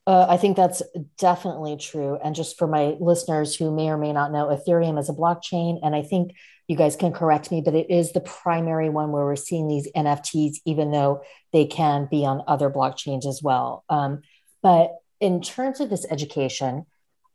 Uh, 0.06 0.26
I 0.28 0.38
think 0.38 0.58
that's 0.58 0.82
definitely 1.18 1.78
true. 1.78 2.18
And 2.22 2.36
just 2.36 2.58
for 2.58 2.68
my 2.68 2.96
listeners 3.00 3.56
who 3.56 3.74
may 3.74 3.90
or 3.90 3.98
may 3.98 4.12
not 4.12 4.32
know, 4.32 4.48
Ethereum 4.48 5.00
is 5.00 5.10
a 5.10 5.14
blockchain. 5.14 5.80
And 5.82 5.96
I 5.96 6.02
think 6.02 6.36
you 6.68 6.76
guys 6.76 6.96
can 6.96 7.14
correct 7.14 7.52
me, 7.52 7.62
but 7.62 7.74
it 7.74 7.90
is 7.90 8.12
the 8.12 8.20
primary 8.20 8.90
one 8.90 9.12
where 9.12 9.24
we're 9.24 9.36
seeing 9.36 9.68
these 9.68 9.90
NFTs, 9.96 10.58
even 10.66 10.92
though 10.92 11.22
they 11.52 11.66
can 11.66 12.08
be 12.10 12.26
on 12.26 12.44
other 12.48 12.70
blockchains 12.70 13.26
as 13.26 13.42
well. 13.42 13.86
Um, 13.90 14.22
but 14.62 14.92
in 15.20 15.42
terms 15.42 15.80
of 15.80 15.90
this 15.90 16.06
education, 16.10 16.86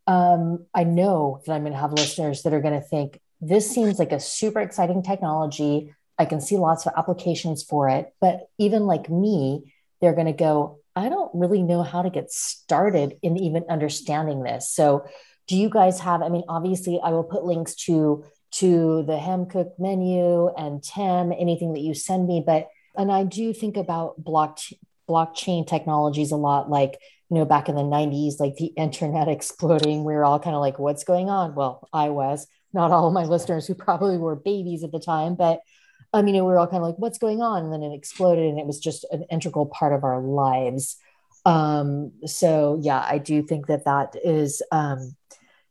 um, 0.06 0.66
I 0.74 0.84
know 0.84 1.42
that 1.46 1.52
I'm 1.52 1.62
going 1.62 1.72
to 1.72 1.78
have 1.78 1.92
listeners 1.92 2.42
that 2.42 2.52
are 2.52 2.60
going 2.60 2.78
to 2.78 2.86
think 2.86 3.20
this 3.40 3.70
seems 3.70 3.98
like 3.98 4.12
a 4.12 4.20
super 4.20 4.60
exciting 4.60 5.02
technology. 5.02 5.94
I 6.18 6.24
can 6.24 6.40
see 6.40 6.56
lots 6.56 6.86
of 6.86 6.92
applications 6.96 7.62
for 7.62 7.88
it. 7.88 8.12
But 8.20 8.48
even 8.58 8.86
like 8.86 9.08
me, 9.08 9.72
they're 10.00 10.14
going 10.14 10.26
to 10.26 10.32
go, 10.32 10.77
I 10.98 11.08
don't 11.08 11.30
really 11.34 11.62
know 11.62 11.82
how 11.82 12.02
to 12.02 12.10
get 12.10 12.30
started 12.32 13.16
in 13.22 13.36
even 13.36 13.64
understanding 13.70 14.42
this. 14.42 14.70
So, 14.70 15.04
do 15.46 15.56
you 15.56 15.70
guys 15.70 16.00
have? 16.00 16.22
I 16.22 16.28
mean, 16.28 16.44
obviously, 16.48 17.00
I 17.02 17.10
will 17.10 17.24
put 17.24 17.44
links 17.44 17.74
to 17.86 18.24
to 18.50 19.02
the 19.04 19.18
ham 19.18 19.46
cook 19.46 19.74
menu 19.78 20.48
and 20.48 20.82
Tim, 20.82 21.32
anything 21.32 21.74
that 21.74 21.80
you 21.80 21.94
send 21.94 22.26
me. 22.26 22.42
But 22.44 22.68
and 22.96 23.12
I 23.12 23.24
do 23.24 23.52
think 23.52 23.76
about 23.76 24.22
block 24.22 24.58
blockchain 25.08 25.66
technologies 25.66 26.32
a 26.32 26.36
lot, 26.36 26.68
like 26.68 26.98
you 27.30 27.36
know, 27.36 27.44
back 27.44 27.68
in 27.68 27.76
the 27.76 27.82
'90s, 27.82 28.40
like 28.40 28.56
the 28.56 28.72
internet 28.76 29.28
exploding. 29.36 30.04
We 30.04 30.14
were 30.14 30.24
all 30.24 30.40
kind 30.40 30.56
of 30.56 30.60
like, 30.60 30.78
"What's 30.78 31.04
going 31.04 31.30
on?" 31.30 31.54
Well, 31.54 31.88
I 31.92 32.10
was 32.10 32.46
not 32.72 32.90
all 32.90 33.06
of 33.06 33.14
my 33.14 33.24
listeners 33.24 33.66
who 33.66 33.74
probably 33.74 34.18
were 34.18 34.36
babies 34.36 34.84
at 34.84 34.92
the 34.92 35.00
time, 35.00 35.34
but 35.34 35.60
um, 36.12 36.26
you 36.26 36.32
know, 36.32 36.44
we 36.44 36.52
were 36.52 36.58
all 36.58 36.66
kind 36.66 36.82
of 36.82 36.88
like, 36.88 36.98
what's 36.98 37.18
going 37.18 37.42
on? 37.42 37.64
And 37.64 37.72
then 37.72 37.82
it 37.82 37.94
exploded 37.94 38.46
and 38.46 38.58
it 38.58 38.66
was 38.66 38.80
just 38.80 39.04
an 39.10 39.24
integral 39.30 39.66
part 39.66 39.92
of 39.92 40.04
our 40.04 40.20
lives. 40.20 40.96
Um, 41.44 42.12
so 42.26 42.78
yeah, 42.82 43.04
I 43.06 43.18
do 43.18 43.42
think 43.42 43.66
that 43.66 43.84
that 43.84 44.16
is, 44.24 44.62
um, 44.72 45.14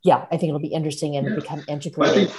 yeah, 0.03 0.25
I 0.31 0.37
think 0.37 0.49
it'll 0.49 0.59
be 0.59 0.67
interesting 0.67 1.17
and 1.17 1.27
yeah. 1.27 1.35
become 1.35 1.63
integrated. 1.67 2.29
I 2.29 2.31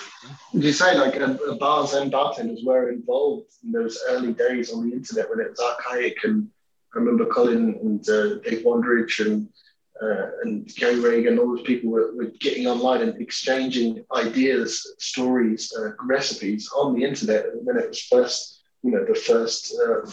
think 0.53 0.65
you 0.65 0.73
say 0.73 0.97
like 0.97 1.21
bars 1.59 1.93
and 1.93 2.11
bartenders 2.11 2.63
were 2.65 2.91
involved 2.91 3.53
in 3.63 3.73
those 3.73 3.99
early 4.09 4.33
days 4.33 4.73
on 4.73 4.89
the 4.89 4.97
internet 4.97 5.29
when 5.29 5.41
it 5.41 5.51
was 5.51 5.61
archaic. 5.61 6.17
And 6.25 6.49
I 6.95 6.99
remember 6.99 7.27
Colin 7.27 7.79
and 7.83 8.09
uh, 8.09 8.37
Dave 8.37 8.65
Wondrich 8.65 9.25
and 9.25 9.49
uh, 10.03 10.31
and 10.43 10.67
Gary 10.77 11.01
Regan, 11.01 11.39
all 11.39 11.57
those 11.57 11.67
people 11.67 11.91
were, 11.91 12.15
were, 12.15 12.33
getting 12.39 12.67
online 12.67 13.03
and 13.03 13.21
exchanging 13.21 14.05
ideas, 14.15 14.95
stories, 14.99 15.73
uh, 15.77 15.91
recipes 16.05 16.71
on 16.77 16.95
the 16.95 17.05
internet. 17.05 17.47
And 17.47 17.67
when 17.67 17.79
it 17.79 17.89
was 17.89 18.03
first, 18.03 18.63
you 18.83 18.93
know, 18.93 19.05
the 19.05 19.15
first 19.15 19.75
uh, 19.75 20.09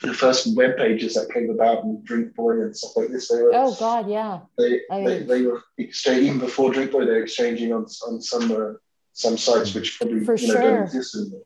the 0.00 0.14
first 0.14 0.56
web 0.56 0.76
pages 0.76 1.14
that 1.14 1.32
came 1.32 1.50
about 1.50 1.82
and 1.84 2.06
Drinkboy 2.06 2.62
and 2.62 2.76
stuff 2.76 2.92
like 2.96 3.08
this. 3.08 3.28
They 3.28 3.42
were, 3.42 3.50
oh 3.52 3.74
God, 3.78 4.08
yeah. 4.08 4.40
They, 4.56 4.80
I 4.90 4.96
mean, 4.96 5.04
they, 5.04 5.22
they, 5.24 5.42
were 5.42 5.62
exchanging 5.76 6.26
even 6.26 6.38
before 6.38 6.70
Drinkboy. 6.70 7.04
They 7.04 7.12
were 7.12 7.22
exchanging 7.22 7.72
on 7.72 7.86
on 8.06 8.20
some 8.20 8.52
uh, 8.52 8.74
some 9.12 9.36
sites 9.36 9.74
which 9.74 9.98
probably 9.98 10.24
for 10.24 10.36
you 10.36 10.48
know, 10.48 10.54
sure. 10.54 10.62
don't 10.62 10.82
exist 10.84 11.16
anymore. 11.16 11.42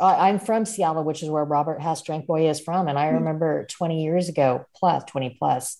I'm 0.00 0.38
from 0.38 0.64
Seattle, 0.64 1.04
which 1.04 1.22
is 1.22 1.28
where 1.28 1.44
Robert 1.44 1.80
Hess 1.80 2.02
Drinkboy 2.02 2.48
is 2.50 2.58
from, 2.58 2.88
and 2.88 2.98
I 2.98 3.08
mm. 3.08 3.14
remember 3.14 3.66
20 3.70 4.02
years 4.02 4.28
ago, 4.28 4.64
plus 4.74 5.04
20 5.04 5.36
plus, 5.38 5.76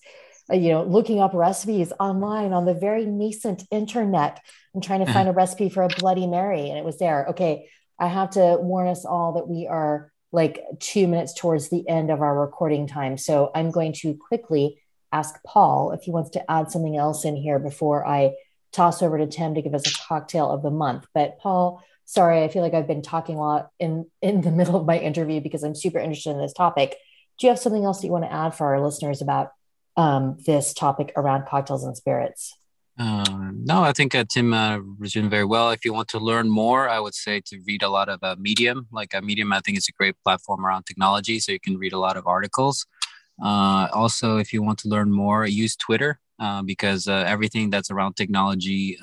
you 0.52 0.70
know, 0.70 0.82
looking 0.82 1.20
up 1.20 1.32
recipes 1.34 1.92
online 1.98 2.52
on 2.52 2.64
the 2.64 2.74
very 2.74 3.06
nascent 3.06 3.64
internet 3.70 4.40
and 4.74 4.82
trying 4.82 5.00
to 5.00 5.04
uh-huh. 5.04 5.14
find 5.14 5.28
a 5.28 5.32
recipe 5.32 5.68
for 5.68 5.82
a 5.82 5.88
Bloody 5.88 6.26
Mary. 6.26 6.68
And 6.68 6.78
it 6.78 6.84
was 6.84 6.98
there. 6.98 7.26
Okay. 7.30 7.68
I 7.98 8.06
have 8.06 8.30
to 8.30 8.56
warn 8.60 8.88
us 8.88 9.04
all 9.04 9.34
that 9.34 9.48
we 9.48 9.66
are 9.66 10.10
like 10.32 10.62
two 10.78 11.06
minutes 11.06 11.34
towards 11.34 11.68
the 11.68 11.88
end 11.88 12.10
of 12.10 12.22
our 12.22 12.38
recording 12.38 12.86
time. 12.86 13.18
So 13.18 13.50
I'm 13.54 13.70
going 13.70 13.92
to 13.94 14.14
quickly 14.14 14.80
ask 15.12 15.34
Paul 15.44 15.92
if 15.92 16.02
he 16.02 16.10
wants 16.10 16.30
to 16.30 16.50
add 16.50 16.70
something 16.70 16.96
else 16.96 17.24
in 17.24 17.36
here 17.36 17.58
before 17.58 18.06
I 18.06 18.34
toss 18.72 19.02
over 19.02 19.18
to 19.18 19.26
Tim 19.26 19.54
to 19.54 19.62
give 19.62 19.74
us 19.74 19.86
a 19.86 20.06
cocktail 20.06 20.50
of 20.50 20.62
the 20.62 20.70
month. 20.70 21.06
But 21.14 21.38
Paul, 21.38 21.82
sorry, 22.04 22.42
I 22.42 22.48
feel 22.48 22.62
like 22.62 22.74
I've 22.74 22.86
been 22.86 23.02
talking 23.02 23.36
a 23.36 23.40
lot 23.40 23.70
in 23.78 24.06
in 24.22 24.40
the 24.40 24.50
middle 24.58 24.76
of 24.76 24.86
my 24.86 24.98
interview 24.98 25.40
because 25.40 25.62
I'm 25.62 25.74
super 25.74 25.98
interested 25.98 26.30
in 26.30 26.38
this 26.38 26.52
topic. 26.52 26.96
Do 27.38 27.46
you 27.46 27.50
have 27.50 27.58
something 27.58 27.84
else 27.84 28.00
that 28.00 28.06
you 28.06 28.12
want 28.12 28.24
to 28.24 28.32
add 28.32 28.54
for 28.54 28.66
our 28.66 28.80
listeners 28.80 29.22
about 29.22 29.50
um, 29.96 30.36
this 30.46 30.72
topic 30.72 31.12
around 31.16 31.46
cocktails 31.46 31.84
and 31.84 31.96
spirits? 31.96 32.54
Uh, 33.00 33.50
no, 33.54 33.82
I 33.82 33.92
think 33.92 34.14
uh, 34.14 34.24
Tim 34.28 34.52
uh, 34.52 34.78
resumed 34.98 35.30
very 35.30 35.44
well. 35.46 35.70
If 35.70 35.86
you 35.86 35.94
want 35.94 36.08
to 36.08 36.18
learn 36.18 36.50
more, 36.50 36.86
I 36.86 37.00
would 37.00 37.14
say 37.14 37.40
to 37.46 37.58
read 37.66 37.82
a 37.82 37.88
lot 37.88 38.10
of 38.10 38.22
uh, 38.22 38.36
Medium. 38.38 38.88
Like 38.92 39.14
uh, 39.14 39.22
Medium, 39.22 39.54
I 39.54 39.60
think 39.60 39.78
is 39.78 39.88
a 39.88 39.92
great 39.92 40.16
platform 40.22 40.66
around 40.66 40.84
technology, 40.84 41.40
so 41.40 41.50
you 41.50 41.60
can 41.60 41.78
read 41.78 41.94
a 41.94 41.98
lot 41.98 42.18
of 42.18 42.26
articles. 42.26 42.86
Uh, 43.42 43.88
also, 43.94 44.36
if 44.36 44.52
you 44.52 44.62
want 44.62 44.78
to 44.80 44.88
learn 44.88 45.10
more, 45.10 45.46
use 45.46 45.76
Twitter 45.76 46.20
because 46.64 47.06
everything 47.08 47.70
that's 47.70 47.90
around 47.90 48.14
technology 48.14 48.98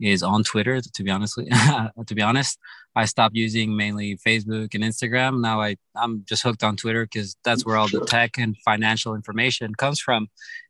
is 0.00 0.22
on 0.22 0.42
Twitter. 0.42 0.80
To 0.80 1.02
be 1.02 1.10
honestly, 1.10 1.46
to 2.06 2.14
be 2.14 2.22
honest, 2.22 2.58
I 2.96 3.04
stopped 3.04 3.36
using 3.36 3.76
mainly 3.76 4.16
Facebook 4.16 4.74
and 4.74 4.82
Instagram. 4.82 5.40
Now 5.40 5.60
I 5.60 5.76
I'm 5.94 6.24
just 6.28 6.42
hooked 6.42 6.64
on 6.64 6.76
Twitter 6.76 7.04
because 7.04 7.36
that's 7.44 7.64
where 7.64 7.76
all 7.76 7.88
the 7.88 8.04
tech 8.04 8.38
and 8.38 8.56
financial 8.58 9.14
information 9.14 9.74
comes 9.74 10.00
from, 10.00 10.28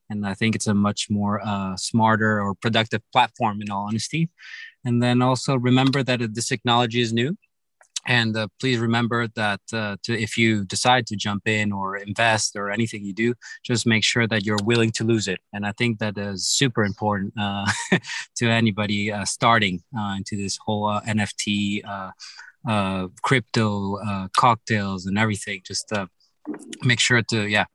and 0.08 0.26
I 0.26 0.34
think 0.34 0.54
it's 0.54 0.66
a 0.66 0.74
much 0.74 1.08
more 1.10 1.40
uh, 1.44 1.76
smarter 1.76 2.42
or 2.42 2.54
productive 2.54 3.02
platform. 3.12 3.62
In 3.62 3.70
all 3.70 3.86
honesty, 3.86 4.28
and 4.84 5.02
then 5.02 5.22
also 5.22 5.56
remember 5.56 6.02
that 6.02 6.34
this 6.34 6.48
technology 6.48 7.00
is 7.00 7.12
new 7.12 7.36
and 8.06 8.36
uh, 8.36 8.48
please 8.58 8.78
remember 8.78 9.28
that 9.36 9.60
uh, 9.72 9.96
to, 10.02 10.18
if 10.18 10.36
you 10.36 10.64
decide 10.64 11.06
to 11.06 11.16
jump 11.16 11.46
in 11.46 11.72
or 11.72 11.96
invest 11.96 12.56
or 12.56 12.70
anything 12.70 13.04
you 13.04 13.12
do 13.12 13.34
just 13.62 13.86
make 13.86 14.04
sure 14.04 14.26
that 14.26 14.44
you're 14.44 14.58
willing 14.64 14.90
to 14.92 15.04
lose 15.04 15.28
it. 15.28 15.40
And 15.52 15.66
i 15.66 15.72
think 15.72 15.98
that 15.98 16.16
is 16.16 16.46
super 16.46 16.84
important 16.84 17.34
uh, 17.38 17.66
to 18.36 18.48
anybody 18.48 19.12
uh, 19.12 19.24
starting 19.24 19.82
uh, 19.96 20.14
into 20.16 20.36
this 20.36 20.58
whole 20.64 20.86
uh, 20.86 21.00
nft 21.02 21.82
crypto 23.22 24.28
cocktails 24.36 25.06
and 25.06 25.18
everything. 25.18 25.60
Just 25.64 25.92
make 26.82 27.00
sure 27.00 27.22
to 27.22 27.48
yeah 27.48 27.66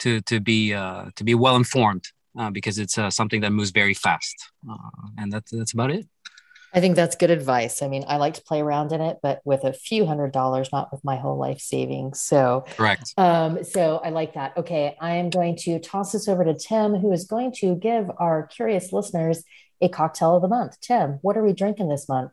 to 0.00 0.20
to 0.22 0.40
be 0.40 0.70
to 0.70 1.24
be 1.24 1.34
well 1.34 1.56
informed 1.56 2.04
because 2.52 2.78
it's 2.78 2.98
something 3.14 3.40
that 3.40 3.50
moves 3.50 3.70
very 3.70 3.94
fast. 3.94 4.36
And 5.18 5.32
that's 5.32 5.50
that's 5.50 5.72
about 5.72 5.90
it 5.90 6.06
I 6.74 6.80
think 6.80 6.96
that's 6.96 7.14
good 7.14 7.30
advice. 7.30 7.82
I 7.82 7.88
mean, 7.88 8.04
I 8.08 8.16
like 8.16 8.34
to 8.34 8.42
play 8.42 8.60
around 8.60 8.90
in 8.90 9.00
it, 9.00 9.18
but 9.22 9.40
with 9.44 9.62
a 9.62 9.72
few 9.72 10.06
hundred 10.06 10.32
dollars, 10.32 10.70
not 10.72 10.90
with 10.90 11.04
my 11.04 11.14
whole 11.14 11.38
life 11.38 11.60
savings. 11.60 12.20
So, 12.20 12.64
correct. 12.76 13.14
Um, 13.16 13.62
so 13.62 14.00
I 14.04 14.10
like 14.10 14.34
that. 14.34 14.56
Okay, 14.56 14.96
I 15.00 15.16
am 15.16 15.30
going 15.30 15.56
to 15.58 15.78
toss 15.78 16.10
this 16.10 16.26
over 16.26 16.44
to 16.44 16.52
Tim, 16.52 16.96
who 16.96 17.12
is 17.12 17.26
going 17.26 17.52
to 17.60 17.76
give 17.76 18.10
our 18.18 18.48
curious 18.48 18.92
listeners 18.92 19.44
a 19.80 19.88
cocktail 19.88 20.34
of 20.34 20.42
the 20.42 20.48
month. 20.48 20.80
Tim, 20.80 21.20
what 21.22 21.36
are 21.36 21.44
we 21.44 21.52
drinking 21.52 21.88
this 21.88 22.08
month? 22.08 22.32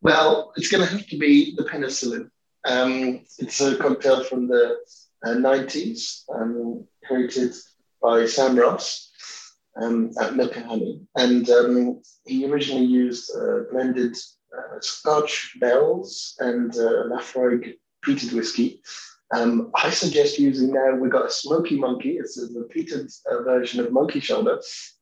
Well, 0.00 0.52
it's 0.56 0.70
going 0.70 0.84
to 0.84 0.90
have 0.90 1.06
to 1.08 1.18
be 1.18 1.54
the 1.54 1.64
penicillin. 1.64 2.30
Um, 2.64 3.26
it's 3.38 3.60
a 3.60 3.76
cocktail 3.76 4.24
from 4.24 4.48
the 4.48 4.78
uh, 5.24 5.30
90s, 5.30 6.22
um, 6.34 6.86
created 7.04 7.54
by 8.00 8.24
Sam 8.24 8.56
Ross 8.56 9.11
um, 9.80 10.10
at 10.20 10.36
Milk 10.36 10.56
and 10.56 10.66
Honey. 10.66 11.00
And 11.16 11.48
um, 11.50 12.02
he 12.26 12.46
originally 12.46 12.84
used 12.84 13.30
uh, 13.36 13.70
blended 13.70 14.16
uh, 14.56 14.80
Scotch 14.80 15.56
Bell's 15.60 16.34
and 16.38 16.72
uh, 16.74 17.04
Laphroaig 17.08 17.74
peated 18.04 18.32
whiskey. 18.32 18.82
Um, 19.34 19.70
I 19.74 19.88
suggest 19.90 20.38
using 20.38 20.72
now, 20.72 20.94
we've 20.94 21.10
got 21.10 21.26
a 21.26 21.30
Smoky 21.30 21.78
Monkey. 21.78 22.18
It's 22.18 22.38
a 22.38 22.52
repeated 22.58 23.10
uh, 23.30 23.42
version 23.42 23.80
of 23.80 23.92
Monkey 23.92 24.20
Shoulder 24.20 24.60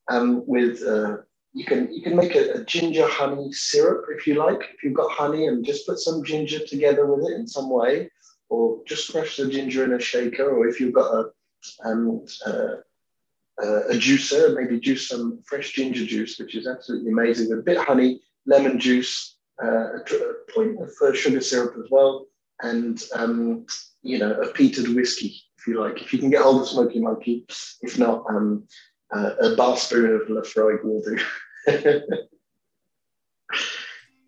um, 0.09 0.47
with 0.47 0.83
uh, 0.83 1.17
you 1.53 1.65
can 1.65 1.93
you 1.93 2.03
can 2.03 2.15
make 2.15 2.37
a, 2.37 2.53
a, 2.53 2.65
ginger 2.65 3.09
honey 3.09 3.53
syrup 3.53 4.07
if 4.17 4.27
you 4.27 4.35
like. 4.35 4.61
If 4.75 4.85
you've 4.85 4.95
got 4.95 5.11
honey 5.11 5.49
and 5.49 5.65
just 5.65 5.85
put 5.85 5.99
some 5.99 6.23
ginger 6.23 6.65
together 6.65 7.07
with 7.07 7.29
it 7.29 7.35
in 7.35 7.47
some 7.49 7.71
way, 7.71 8.09
or 8.49 8.81
just 8.87 9.11
crush 9.11 9.37
the 9.37 9.49
ginger 9.49 9.83
in 9.83 9.95
a 9.95 10.01
shaker, 10.01 10.49
or 10.49 10.69
if 10.69 10.79
you've 10.79 10.95
got 10.95 11.13
a 11.13 11.31
um, 11.85 12.25
uh, 12.47 12.77
uh, 13.63 13.89
a 13.89 13.95
juicer, 13.95 14.55
maybe 14.55 14.81
juice 14.81 15.09
some 15.09 15.41
fresh 15.45 15.73
ginger 15.73 16.07
juice, 16.07 16.39
which 16.39 16.55
is 16.55 16.67
absolutely 16.67 17.13
amazing. 17.13 17.53
A 17.53 17.57
bit 17.57 17.77
of 17.77 17.85
honey, 17.85 18.21
lemon 18.47 18.79
juice, 18.79 19.37
uh, 19.63 19.97
a, 19.97 20.53
point 20.55 20.81
of 20.81 20.91
uh, 21.03 21.15
sugar 21.15 21.41
syrup 21.41 21.75
as 21.83 21.91
well, 21.91 22.27
and 22.63 23.03
um, 23.15 23.67
you 24.03 24.19
know 24.19 24.33
a 24.33 24.53
peated 24.53 24.95
whiskey 24.95 25.43
if 25.59 25.67
you 25.67 25.81
like. 25.81 26.01
If 26.01 26.13
you 26.13 26.19
can 26.19 26.31
get 26.31 26.43
hold 26.43 26.63
of 26.63 26.69
Smoky 26.69 27.01
Monkey, 27.01 27.47
if 27.83 27.99
not, 27.99 28.25
um, 28.31 28.65
uh, 29.15 29.35
a 29.43 29.57
bar 29.57 29.77
spoon 29.77 30.15
of 30.15 30.29
Laphroaig 30.29 30.85
will 30.85 31.03
do. 31.03 31.19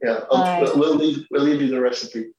Yeah, 0.03 0.25
we'll 0.31 0.97
leave 0.97 1.27
we'll 1.31 1.43
leave 1.43 1.63
you 1.63 1.69
the 1.69 1.81
recipe. 1.81 2.33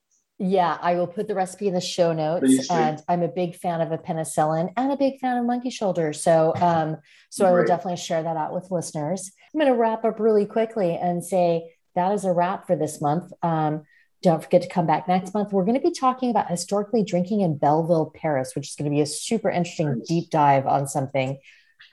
Yeah, 0.45 0.77
I 0.81 0.95
will 0.95 1.07
put 1.07 1.29
the 1.29 1.35
recipe 1.35 1.69
in 1.69 1.73
the 1.73 1.79
show 1.79 2.11
notes. 2.11 2.69
And 2.69 3.01
I'm 3.07 3.23
a 3.23 3.29
big 3.29 3.55
fan 3.55 3.79
of 3.79 3.93
a 3.93 3.97
penicillin 3.97 4.73
and 4.75 4.91
a 4.91 4.97
big 4.97 5.19
fan 5.19 5.37
of 5.37 5.45
monkey 5.45 5.69
shoulder. 5.69 6.11
So, 6.11 6.53
um, 6.57 6.97
so 7.29 7.45
I 7.45 7.51
will 7.51 7.65
definitely 7.65 7.95
share 7.95 8.21
that 8.21 8.35
out 8.35 8.53
with 8.53 8.69
listeners. 8.69 9.31
I'm 9.53 9.59
going 9.61 9.71
to 9.71 9.79
wrap 9.79 10.03
up 10.03 10.19
really 10.19 10.45
quickly 10.45 10.97
and 10.97 11.23
say 11.23 11.71
that 11.95 12.11
is 12.11 12.25
a 12.25 12.33
wrap 12.33 12.67
for 12.67 12.75
this 12.75 12.99
month. 12.99 13.31
Um, 13.41 13.83
don't 14.21 14.43
forget 14.43 14.61
to 14.63 14.67
come 14.67 14.85
back 14.85 15.07
next 15.07 15.33
month. 15.33 15.53
We're 15.53 15.63
going 15.63 15.79
to 15.79 15.87
be 15.87 15.93
talking 15.93 16.29
about 16.29 16.49
historically 16.49 17.05
drinking 17.05 17.39
in 17.39 17.57
Belleville, 17.57 18.11
Paris, 18.13 18.53
which 18.53 18.67
is 18.67 18.75
going 18.75 18.91
to 18.91 18.93
be 18.93 19.01
a 19.01 19.05
super 19.05 19.49
interesting 19.49 20.01
deep 20.05 20.29
dive 20.29 20.67
on 20.67 20.87
something. 20.87 21.39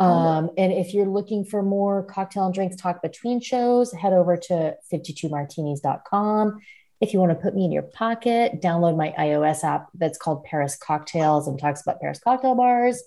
Um, 0.00 0.50
and 0.58 0.72
if 0.72 0.92
you're 0.92 1.06
looking 1.06 1.44
for 1.44 1.62
more 1.62 2.02
cocktail 2.02 2.46
and 2.46 2.54
drinks 2.54 2.76
talk 2.76 3.00
between 3.00 3.40
shows, 3.40 3.92
head 3.92 4.12
over 4.12 4.36
to 4.36 4.74
52martinis.com. 4.92 6.60
If 7.00 7.12
you 7.12 7.18
want 7.18 7.32
to 7.32 7.42
put 7.42 7.54
me 7.54 7.64
in 7.64 7.72
your 7.72 7.82
pocket, 7.82 8.60
download 8.60 8.96
my 8.96 9.14
iOS 9.18 9.64
app 9.64 9.88
that's 9.94 10.18
called 10.18 10.44
Paris 10.44 10.76
Cocktails 10.76 11.48
and 11.48 11.58
talks 11.58 11.80
about 11.80 12.00
Paris 12.00 12.20
cocktail 12.22 12.54
bars. 12.54 13.02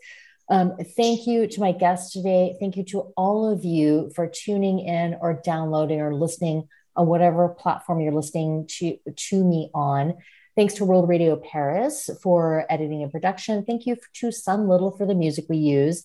Um, 0.49 0.75
thank 0.97 1.27
you 1.27 1.47
to 1.47 1.59
my 1.59 1.71
guests 1.71 2.11
today. 2.11 2.55
Thank 2.59 2.75
you 2.75 2.83
to 2.85 3.13
all 3.15 3.49
of 3.49 3.63
you 3.63 4.11
for 4.15 4.27
tuning 4.27 4.79
in 4.79 5.15
or 5.21 5.41
downloading 5.43 6.01
or 6.01 6.13
listening 6.13 6.67
on 6.95 7.07
whatever 7.07 7.49
platform 7.49 8.01
you're 8.01 8.13
listening 8.13 8.67
to, 8.67 8.97
to 9.15 9.43
me 9.43 9.69
on. 9.73 10.15
Thanks 10.55 10.75
to 10.75 10.85
World 10.85 11.09
Radio 11.09 11.35
Paris 11.35 12.09
for 12.21 12.65
editing 12.69 13.01
and 13.01 13.11
production. 13.11 13.63
Thank 13.65 13.85
you 13.85 13.97
to 14.15 14.31
Sun 14.31 14.67
Little 14.67 14.95
for 14.95 15.05
the 15.05 15.15
music 15.15 15.45
we 15.49 15.57
use. 15.57 16.03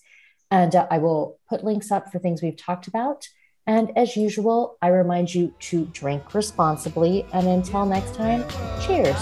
And 0.51 0.74
uh, 0.74 0.87
I 0.90 0.98
will 0.98 1.38
put 1.48 1.64
links 1.64 1.90
up 1.90 2.11
for 2.11 2.18
things 2.18 2.42
we've 2.42 2.57
talked 2.57 2.87
about. 2.87 3.29
And 3.68 3.96
as 3.98 4.16
usual, 4.16 4.78
I 4.81 4.88
remind 4.88 5.35
you 5.35 5.52
to 5.61 5.85
drink 5.92 6.35
responsibly. 6.35 7.26
And 7.35 7.46
until 7.46 7.85
next 7.85 8.14
time, 8.14 8.42
cheers. 8.81 9.14